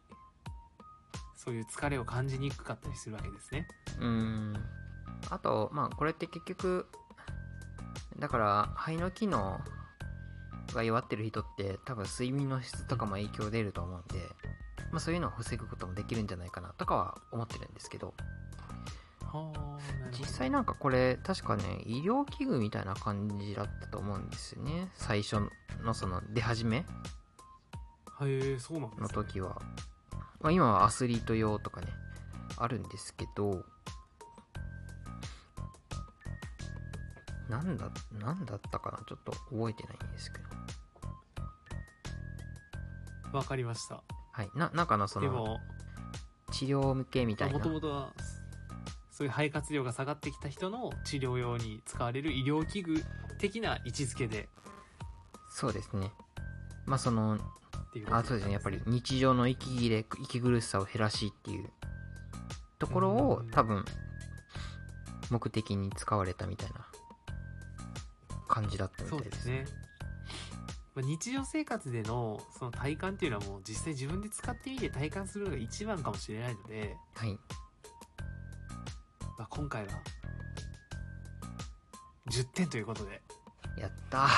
[1.36, 3.68] そういう疲れを感じにくかったりするわけですね。
[4.00, 4.54] うん。
[5.30, 6.88] あとまあこれって結局
[8.18, 9.60] だから肺の機能
[10.74, 14.24] が弱ってる人って多分睡眠の質とかも影響出ると思うんで、
[14.94, 18.14] まあ、そういうのを防ぐこともできるんじゃないかなとかは思ってるんですけど。
[20.12, 24.90] 実際なんかこれ確かね医療器具みたいな感じだったと思うんですよね。
[24.94, 25.38] 最初
[25.84, 26.86] のその出始めへ
[28.22, 29.62] えそうなんでの時は、
[30.40, 31.88] まあ、今はアスリート用とかね
[32.58, 33.64] あるんですけど
[37.50, 39.00] なんだなんだったかな？
[39.08, 40.40] ちょっと覚えてないんですけ
[43.32, 43.38] ど。
[43.38, 44.04] わかりました。
[44.32, 44.50] はい。
[44.56, 45.58] ななんかのその
[46.52, 47.64] 治療向けみたいもな。
[47.64, 48.14] ともとは
[49.14, 53.04] そういう肺活量が下がってきた人の治療用に使われる医療器具
[53.38, 54.50] 的な位置づけで。
[55.52, 56.12] そうですね。
[56.88, 57.38] まあその
[58.10, 58.54] あそうですね。
[58.54, 61.70] やっぱり日常の息切れ息苦しさを減らしっていう
[62.80, 63.52] ところをうん。
[63.52, 63.86] 多分
[65.30, 66.88] 目的に使われたみたいな
[68.48, 69.66] 感じだったみたそいうですすね。
[70.96, 77.34] まあ、日常生活でのその体感っていうのはもう実際自分で使ってみて体感するのが一番かもしれないので、はい。
[77.34, 77.63] まあ、
[79.56, 79.92] 今回は
[82.32, 83.22] 10点ということで
[83.78, 84.30] やったー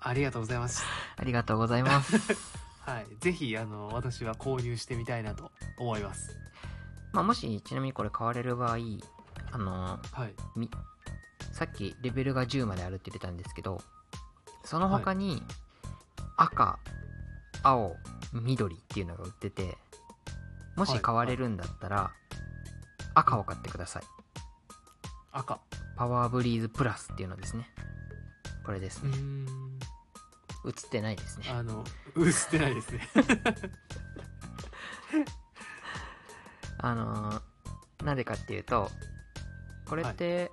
[0.00, 0.82] ありがとうございます。
[1.16, 2.18] ありがとうございます
[2.84, 3.06] はい。
[3.20, 6.36] ぜひ、あの、私は購入してみたいなと思います。
[7.12, 8.76] まあもしちなみにこれ買われる場合
[9.52, 10.34] あのはい。
[10.56, 10.68] み
[11.52, 13.80] さっきレベルが10まであるって言ってたんですけど
[14.64, 15.40] その他に
[16.36, 16.80] 赤
[17.62, 17.96] 青
[18.32, 19.78] 緑っていうのが売ってて
[20.74, 22.10] もし買われるんだったら
[23.14, 24.02] 赤を買ってください
[25.34, 25.60] 赤。
[25.96, 27.68] パワーブリーズプラスっていうのですね
[28.64, 29.12] これですね。
[30.66, 31.84] 映ってないですねあの、
[32.16, 33.08] 映ってないですね。
[36.78, 37.42] あのー
[38.04, 38.90] なんでかっていうと
[39.88, 40.50] これって、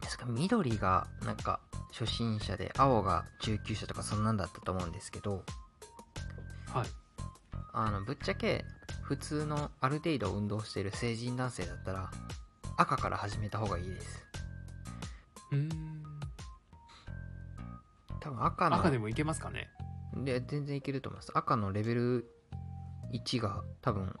[0.00, 1.60] ですか緑がなんか
[1.92, 5.44] 初心者で青が中級者とかそんなんだったと思うんですけど
[6.72, 6.86] はい。
[7.72, 8.64] あのぶっちゃけ
[9.02, 12.10] 普通のある程度運動してる成人男性だったら
[12.76, 14.26] 赤から始めた方がいいです。
[15.52, 15.70] うーん。
[18.20, 19.68] 多分赤の赤でもいけますかね。
[20.14, 21.32] で全然いけると思います。
[21.34, 22.30] 赤のレベル
[23.12, 24.14] 1が多分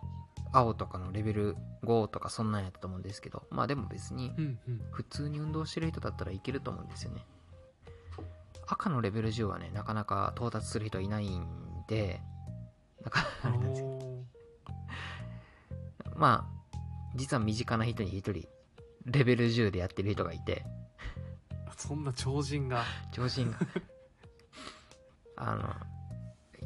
[0.52, 4.32] 青とかのレベル5とかそんなんやったと思うんですけどまあでも別に。
[4.90, 7.24] 普通に運動してる人だったらいけると思うんですよね。
[8.68, 11.46] 赤のレベル10はねなかなか到達する人いないん
[11.88, 12.20] で
[13.04, 14.06] なかなかあれなんですけど。
[16.16, 16.55] まあ
[17.16, 18.46] 実は身近な人に一人
[19.06, 20.64] レベル10でやってる人がいて。
[21.76, 22.84] そんな超人が。
[23.12, 23.58] 超人が。
[25.36, 25.74] あの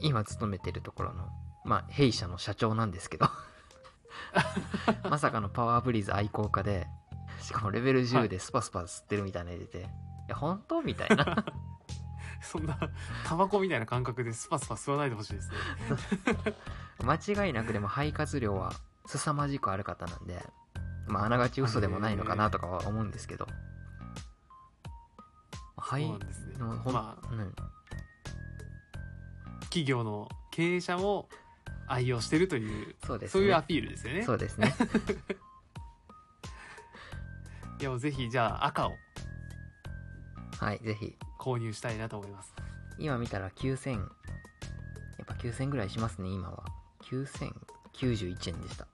[0.01, 1.29] 今勤めてるところの
[1.65, 3.27] まあ弊社の社長なんですけど。
[5.09, 6.87] まさかのパワーブリーズ愛好家で
[7.41, 9.83] しかもレベル10でスパスパ吸ってるみたいなの出て、い、
[10.29, 11.45] や本当みたいな。
[12.43, 12.79] そんな、
[13.27, 15.57] タバコみたいな感覚でスパスパ吸わないでほしいですね。
[17.05, 18.73] 間違いなくでも肺活量は
[19.19, 20.43] 凄まじくある方なんで
[21.07, 23.47] まああながち嘘でもないのかなとかは思うんですけど。
[25.77, 26.55] 肺そうなんですね。
[26.59, 27.55] のほんまあ、うん、
[29.63, 31.29] 企業の経営者も
[31.89, 33.41] 愛用してるという、そうですね。
[33.41, 34.23] そういうアピールですよね。
[34.23, 34.75] そうですね。
[37.81, 38.93] いぜひ、じゃあ赤を。
[40.59, 41.17] はいぜひ。
[41.39, 42.55] 購入したいなと思います。
[42.99, 44.05] 今見たら9000や
[45.23, 46.65] っぱ9000ぐらいしますね今は。
[47.05, 48.87] 9091円でした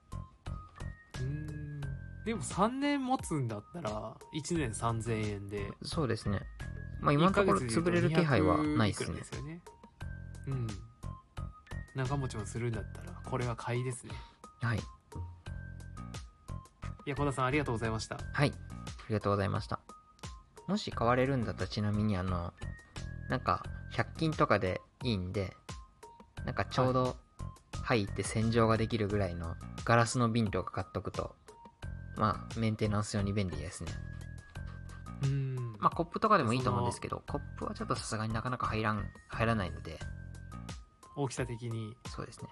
[1.19, 1.81] うーん。
[2.25, 6.41] でも3年持つんだったら、1年3000円で、そうですね
[6.99, 9.61] まあ今のところ潰れる気配はないです200ねですよね。
[10.47, 10.67] うん。
[11.95, 14.11] 長持ちもするんだったら、これは買いですね。
[14.61, 14.79] はい
[17.05, 18.19] いや、小田さんありがとうございました。
[18.33, 18.51] はい
[19.07, 19.79] ありがとうございました
[20.67, 22.53] もし買われるんだったらちなみにあの
[23.29, 23.63] なんか
[23.93, 25.53] 100均とかでいいんで
[26.45, 27.15] なんかちょうど
[27.83, 29.55] 入って洗浄ができるぐらいの
[29.85, 31.35] ガラスの瓶とか買っとくと
[32.15, 33.91] まあメンテナンス用に便利ですね
[35.23, 35.55] うーん。
[35.79, 39.99] まあコップとかでもいいと思うんですけどコップはちょっとさすがになかなか入らん入らないので
[41.15, 41.95] 大きさ的に。
[42.09, 42.49] そうですね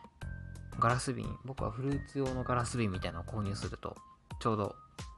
[0.79, 3.95] ガラス瓶僕はフルーツ用のガラス瓶みたいなのを購入すると
[4.39, 4.75] ちょうど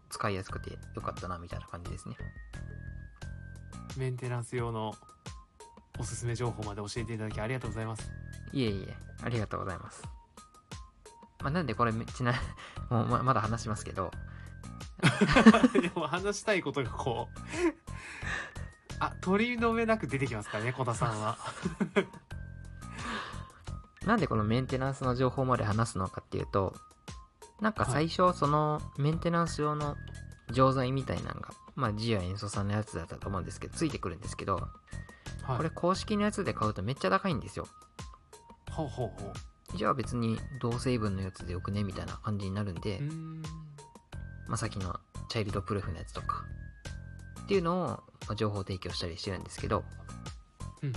[0.09, 2.15] 使いやすくてよかったなみたいな感じですね
[3.97, 4.93] メンテナンス用の
[5.99, 8.11] おすすめ情報まで教えていただきありがとうございます。
[8.53, 10.03] いえいえありがとうございます
[11.39, 12.33] まあ、なんでこれめちな
[12.89, 14.11] もうままだ話しますけど
[15.79, 17.39] でも話したいことがこう、
[18.99, 21.37] あ、取り留めなく出てきますからね、小田さんは。
[24.05, 26.73] なんでこのメンテナンスの情報まで話すのかっていうと
[27.59, 29.97] なんか最初そのメンテナンス用の
[30.49, 34.69] 錠剤みたいなのがまあジや塩素酸のやつだったと思うんですけどついてくるんですけど
[35.43, 35.57] はい。
[35.57, 37.67] これ公式のやつで買うとめっちゃ高いんですよ
[38.77, 39.33] ほうほうほ
[39.75, 43.41] じゃあ別に同成分のやつでよくねみたいな感じになるんで、ん。
[44.47, 44.95] まあ、さっきの
[45.29, 46.45] チャイルドプルーフのやつとか。
[47.41, 49.83] っていうのを、まあ、情報提供したりしてるんですけど、
[50.83, 50.93] うんうん。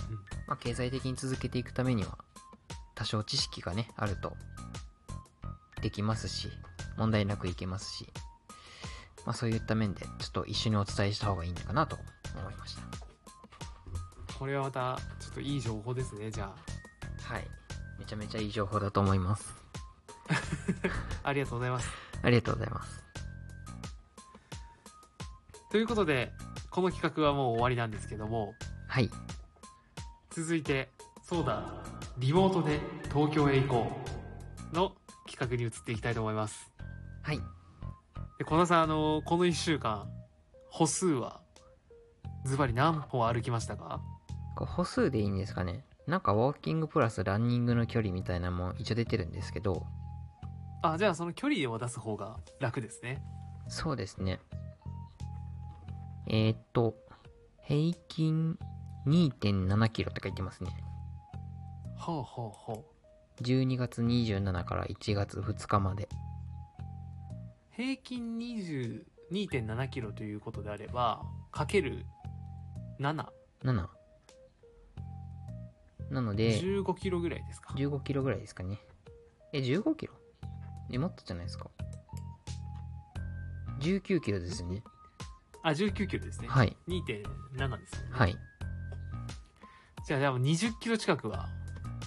[0.46, 2.18] まあ、経済的に続けていくためには
[2.94, 4.36] 多少知識がねあると
[5.80, 6.50] できますし
[6.98, 8.06] 問題なくいけますし、
[9.24, 11.96] まあ、そういった面でちょっと一緒にお伝えした方がいいのかなと
[12.36, 12.82] 思いました。
[14.38, 16.50] これはまた、ちょっといい情報ですね、じゃ
[17.22, 17.59] はい
[18.00, 19.54] めちゃめちゃいい情報だと思います
[20.28, 20.34] あ。
[21.28, 21.88] ありがとうございます。
[22.22, 23.02] ありがとうございます
[25.70, 26.32] ということで、
[26.70, 28.54] この企画はもう終わりなんですけども、
[28.88, 29.10] はい
[30.30, 30.90] 続いて、
[31.22, 31.72] そうだ、
[32.18, 32.80] リモートで
[33.12, 34.00] 東京へ行こ
[34.72, 34.92] うの
[35.28, 36.72] 企画に移っていきたいと思います。
[37.22, 37.38] はい。
[38.38, 40.10] で、小田さん、あの、この1週間、
[40.70, 41.40] 歩数は、
[42.44, 44.00] ズバリ何歩歩きましたか？
[44.56, 49.86] 歩数でいいんですかねなんかウォーキングプラスランニングの距離みたいなのも一応出てるんですけど、
[50.82, 53.22] あ、じゃあその距離を出す方が楽ですね。
[53.68, 54.40] そうですね。
[56.26, 56.94] えー、っと、
[57.62, 58.58] 平均
[59.06, 60.70] 2.7キロって書いてますね。
[61.96, 62.84] ほうほうほ
[63.38, 63.42] う。
[63.42, 66.08] 12月27から1月2日まで。
[67.72, 71.22] 平均22.7キロということであれば、
[71.52, 72.06] かける
[72.98, 73.26] 7、
[73.64, 73.99] 7。
[76.10, 78.78] なので、15キロぐらいですか？15キロぐらいですかね。
[79.52, 80.14] え、15キロ？
[80.92, 81.70] え、もっとじゃないですか
[83.80, 84.82] ？19キロですよね。
[85.62, 86.48] あ、19キロですね。
[86.48, 86.76] はい。
[86.88, 88.08] 2.7ですよね。
[88.10, 88.36] はい。
[90.06, 91.48] じゃあ、でも20キロ近くは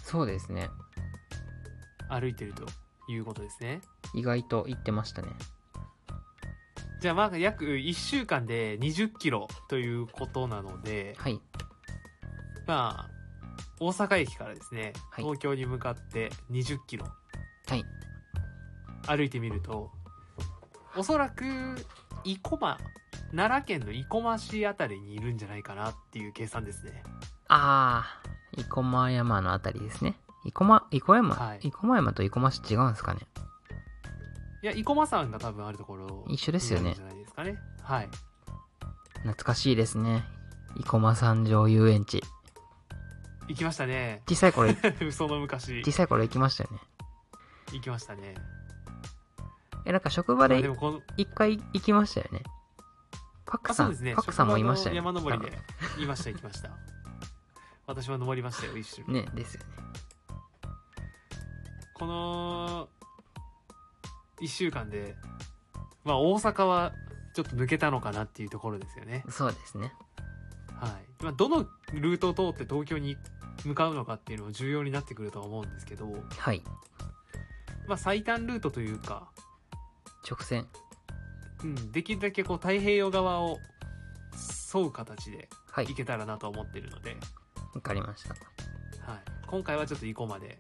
[0.04, 0.70] そうですね。
[2.10, 2.66] 歩いてると
[3.10, 3.82] いうことですね。
[4.14, 5.30] 意外と行ってましたね。
[7.00, 11.42] じゃあ、まあ、約1週間で20キロということなので、はい。
[12.66, 13.13] まあ、
[13.86, 17.06] 大阪駅からですね、はい東京に向かって20キロ
[17.68, 17.84] はい。
[19.08, 19.92] 歩いてみると、
[20.96, 21.44] おそらく、
[22.24, 22.78] 生駒、
[23.36, 27.04] 奈良県の生駒市あたりにいるんじゃないかなっていう計算ですね。
[27.50, 30.16] あー、生駒山のあたりですね。
[30.46, 33.20] 生駒、生駒山、はい生駒山と生駒市違うんですかね？
[34.62, 36.26] いや、生駒山が多分あるところ。
[36.30, 37.58] 一緒ですよねじゃないですかね。
[37.82, 38.10] はい。
[39.24, 40.24] 懐かしいですね。
[40.78, 42.24] 生駒山上遊園地。
[43.48, 44.22] 行きましたね。
[44.28, 44.70] 小さい頃、
[45.12, 46.80] その昔小、さい頃行きましたよね。
[47.72, 48.36] 行きましたね。
[49.86, 50.64] え、なんか職場で
[51.18, 52.44] 一回行きましたよね。
[53.46, 54.16] パックあ、さ、んね。
[54.16, 54.98] パックさんもいましたよね。
[54.98, 55.58] 山登りで。
[56.02, 56.72] いました、行きました。
[57.86, 59.14] 私も登りましたよ、一緒に。
[59.14, 59.68] ね、ですよね。
[61.94, 62.90] この、
[64.40, 65.16] 一週間で、
[66.04, 66.94] まあ大阪は
[67.34, 69.24] ちょっと抜けたのかなっていうところですよね。
[69.30, 69.94] そうですね。
[70.84, 71.24] はい。
[71.24, 73.18] まあどのルートを通って東京に
[73.66, 76.62] 向かうのかっていうのも重要になってくるとは思うんですけど、はい。
[77.88, 79.30] まあ最短ルートというか、
[80.30, 80.68] 直線。
[81.64, 83.58] うん、できるだけこう太平洋側を
[84.74, 85.96] 沿う形ではい行。
[85.96, 87.16] けたらなと思ってるので、
[87.74, 88.30] わかりました。
[89.10, 90.60] はい、今回はちょっと生駒で、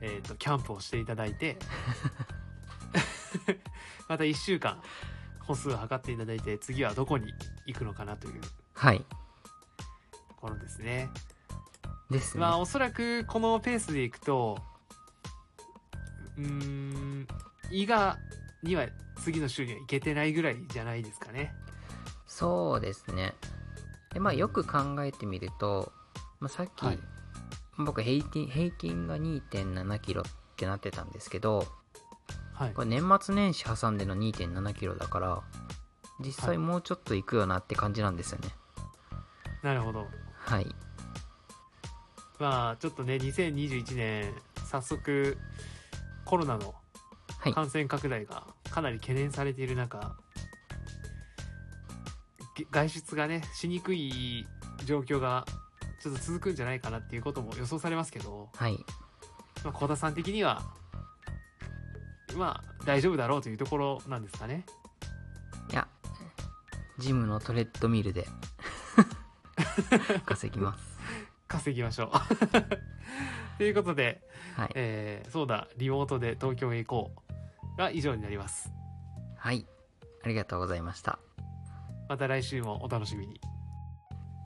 [0.00, 1.58] えっ、と、キャンプをしていただいて、
[4.08, 4.80] また1週間
[5.50, 7.32] 歩数を測っていただいて、次はどこに
[7.66, 9.04] 行くのかなというとはい。
[10.40, 11.10] ころですね。
[12.08, 12.40] ですね。
[12.40, 14.58] まあ、おそらくこのペースで行くと、
[16.38, 17.26] うーん、
[17.72, 18.16] 伊賀
[18.62, 18.86] には
[19.24, 21.52] 次の週には行けてないぐらいじゃないですかね。
[22.28, 23.34] そうですね。
[24.14, 25.92] で、まあよく考えてみると、
[26.38, 26.98] まあ、さっき、はい
[27.78, 30.24] 僕平均、平均が2.7キロっ
[30.56, 31.66] てなってたんですけど、
[32.60, 32.82] はいこ。
[32.82, 35.42] れ年末年始挟んでの2.7キロだから、
[36.22, 38.50] 実際もうちょっと行くよなって感じなんですよね。
[39.62, 40.06] なるほど。
[40.36, 40.66] はい。
[42.38, 44.34] まあ、ちょっとね、2021年、
[44.66, 45.38] 早速、
[46.26, 46.74] コロナの
[47.38, 47.54] はい。
[47.54, 50.14] 感染拡大がかなり懸念されている中、
[52.54, 54.46] げ外出がね、しにくい
[54.84, 55.46] 状況が
[56.02, 58.84] ちょっと続くんじゃないかなっていうことも予想されますけど、はい。
[59.64, 60.62] まあ、小田さん的には、
[62.36, 64.64] まあ、大丈夫だろうというところなんですかね。
[65.70, 65.86] いや、
[66.98, 68.26] ジムのトレッドミルで
[70.26, 70.98] 稼ぎます。
[71.48, 72.10] 稼ぎましょう。
[73.58, 74.22] ということで、
[74.56, 74.70] はい。
[74.74, 77.12] えーそうだ、リモートで東京へ行こ
[77.74, 78.72] うが以上になります。
[79.36, 79.66] はい。
[80.22, 81.18] ありがとうございました。
[82.08, 83.40] また来週もお楽しみに。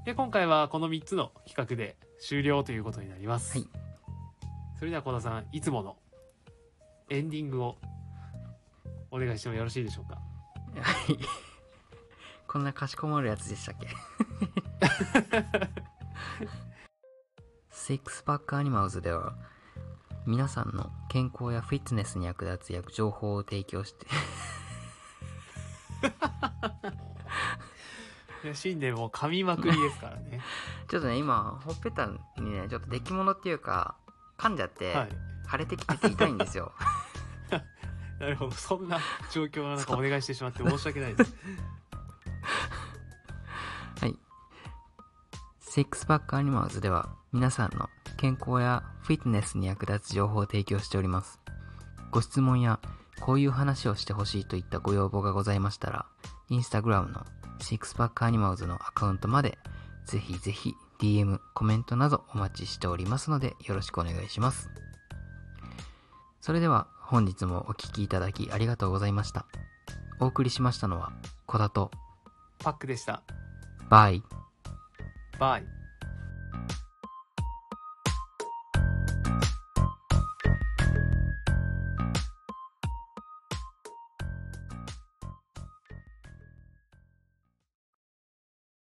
[0.04, 3.58] で、今回はこの3つの企画で終了ということになります。
[3.58, 3.68] はい。
[4.78, 5.96] それでは小田さん、いつもの
[7.10, 7.76] エンディングを
[9.10, 10.14] お願いしてもよろしいでしょうか？
[10.80, 11.18] はい。
[12.48, 13.88] こんなかしこまるやつでしたっけ？
[17.70, 19.34] シックスパックアニマルズでは
[20.26, 24.06] 皆さんの健康やフィットネスに役立つ役情報を提供して
[28.54, 30.40] 新年も噛みまくりですからね。
[30.88, 32.18] ちょっとね今ほっぺたに
[32.52, 33.96] ねちょっと出来物っていうか
[34.38, 35.08] 噛んじゃって、はい。
[35.54, 36.72] 腫れてきてて痛いんですよ
[38.20, 38.52] なるほど。
[38.52, 38.98] そんな
[39.32, 41.34] 状況の中お願いしてしまって申し訳ないです。
[44.00, 44.18] はい。
[45.60, 51.40] シックスパックアニマルズでは皆さんの健康やフィットネスに役立つ情報を提供しております。
[52.10, 52.78] ご質問や
[53.20, 56.06] こういう話をしてほしいといったご要望がございましたら、
[56.48, 57.26] インスタグラムの
[57.60, 59.58] シックスパックアニマルズのアカウントまで
[60.06, 64.83] ぜひぜひ DM、コメントなどお待ちしておりますのでよろしくお願いします。
[66.44, 69.46] それでは本日もお聴きいただきありがとうございました。
[70.20, 71.10] お送りしましたのは、
[71.46, 71.90] 小田と、
[72.58, 73.22] パックでした。
[73.88, 74.22] バイ。
[75.38, 75.64] バイ。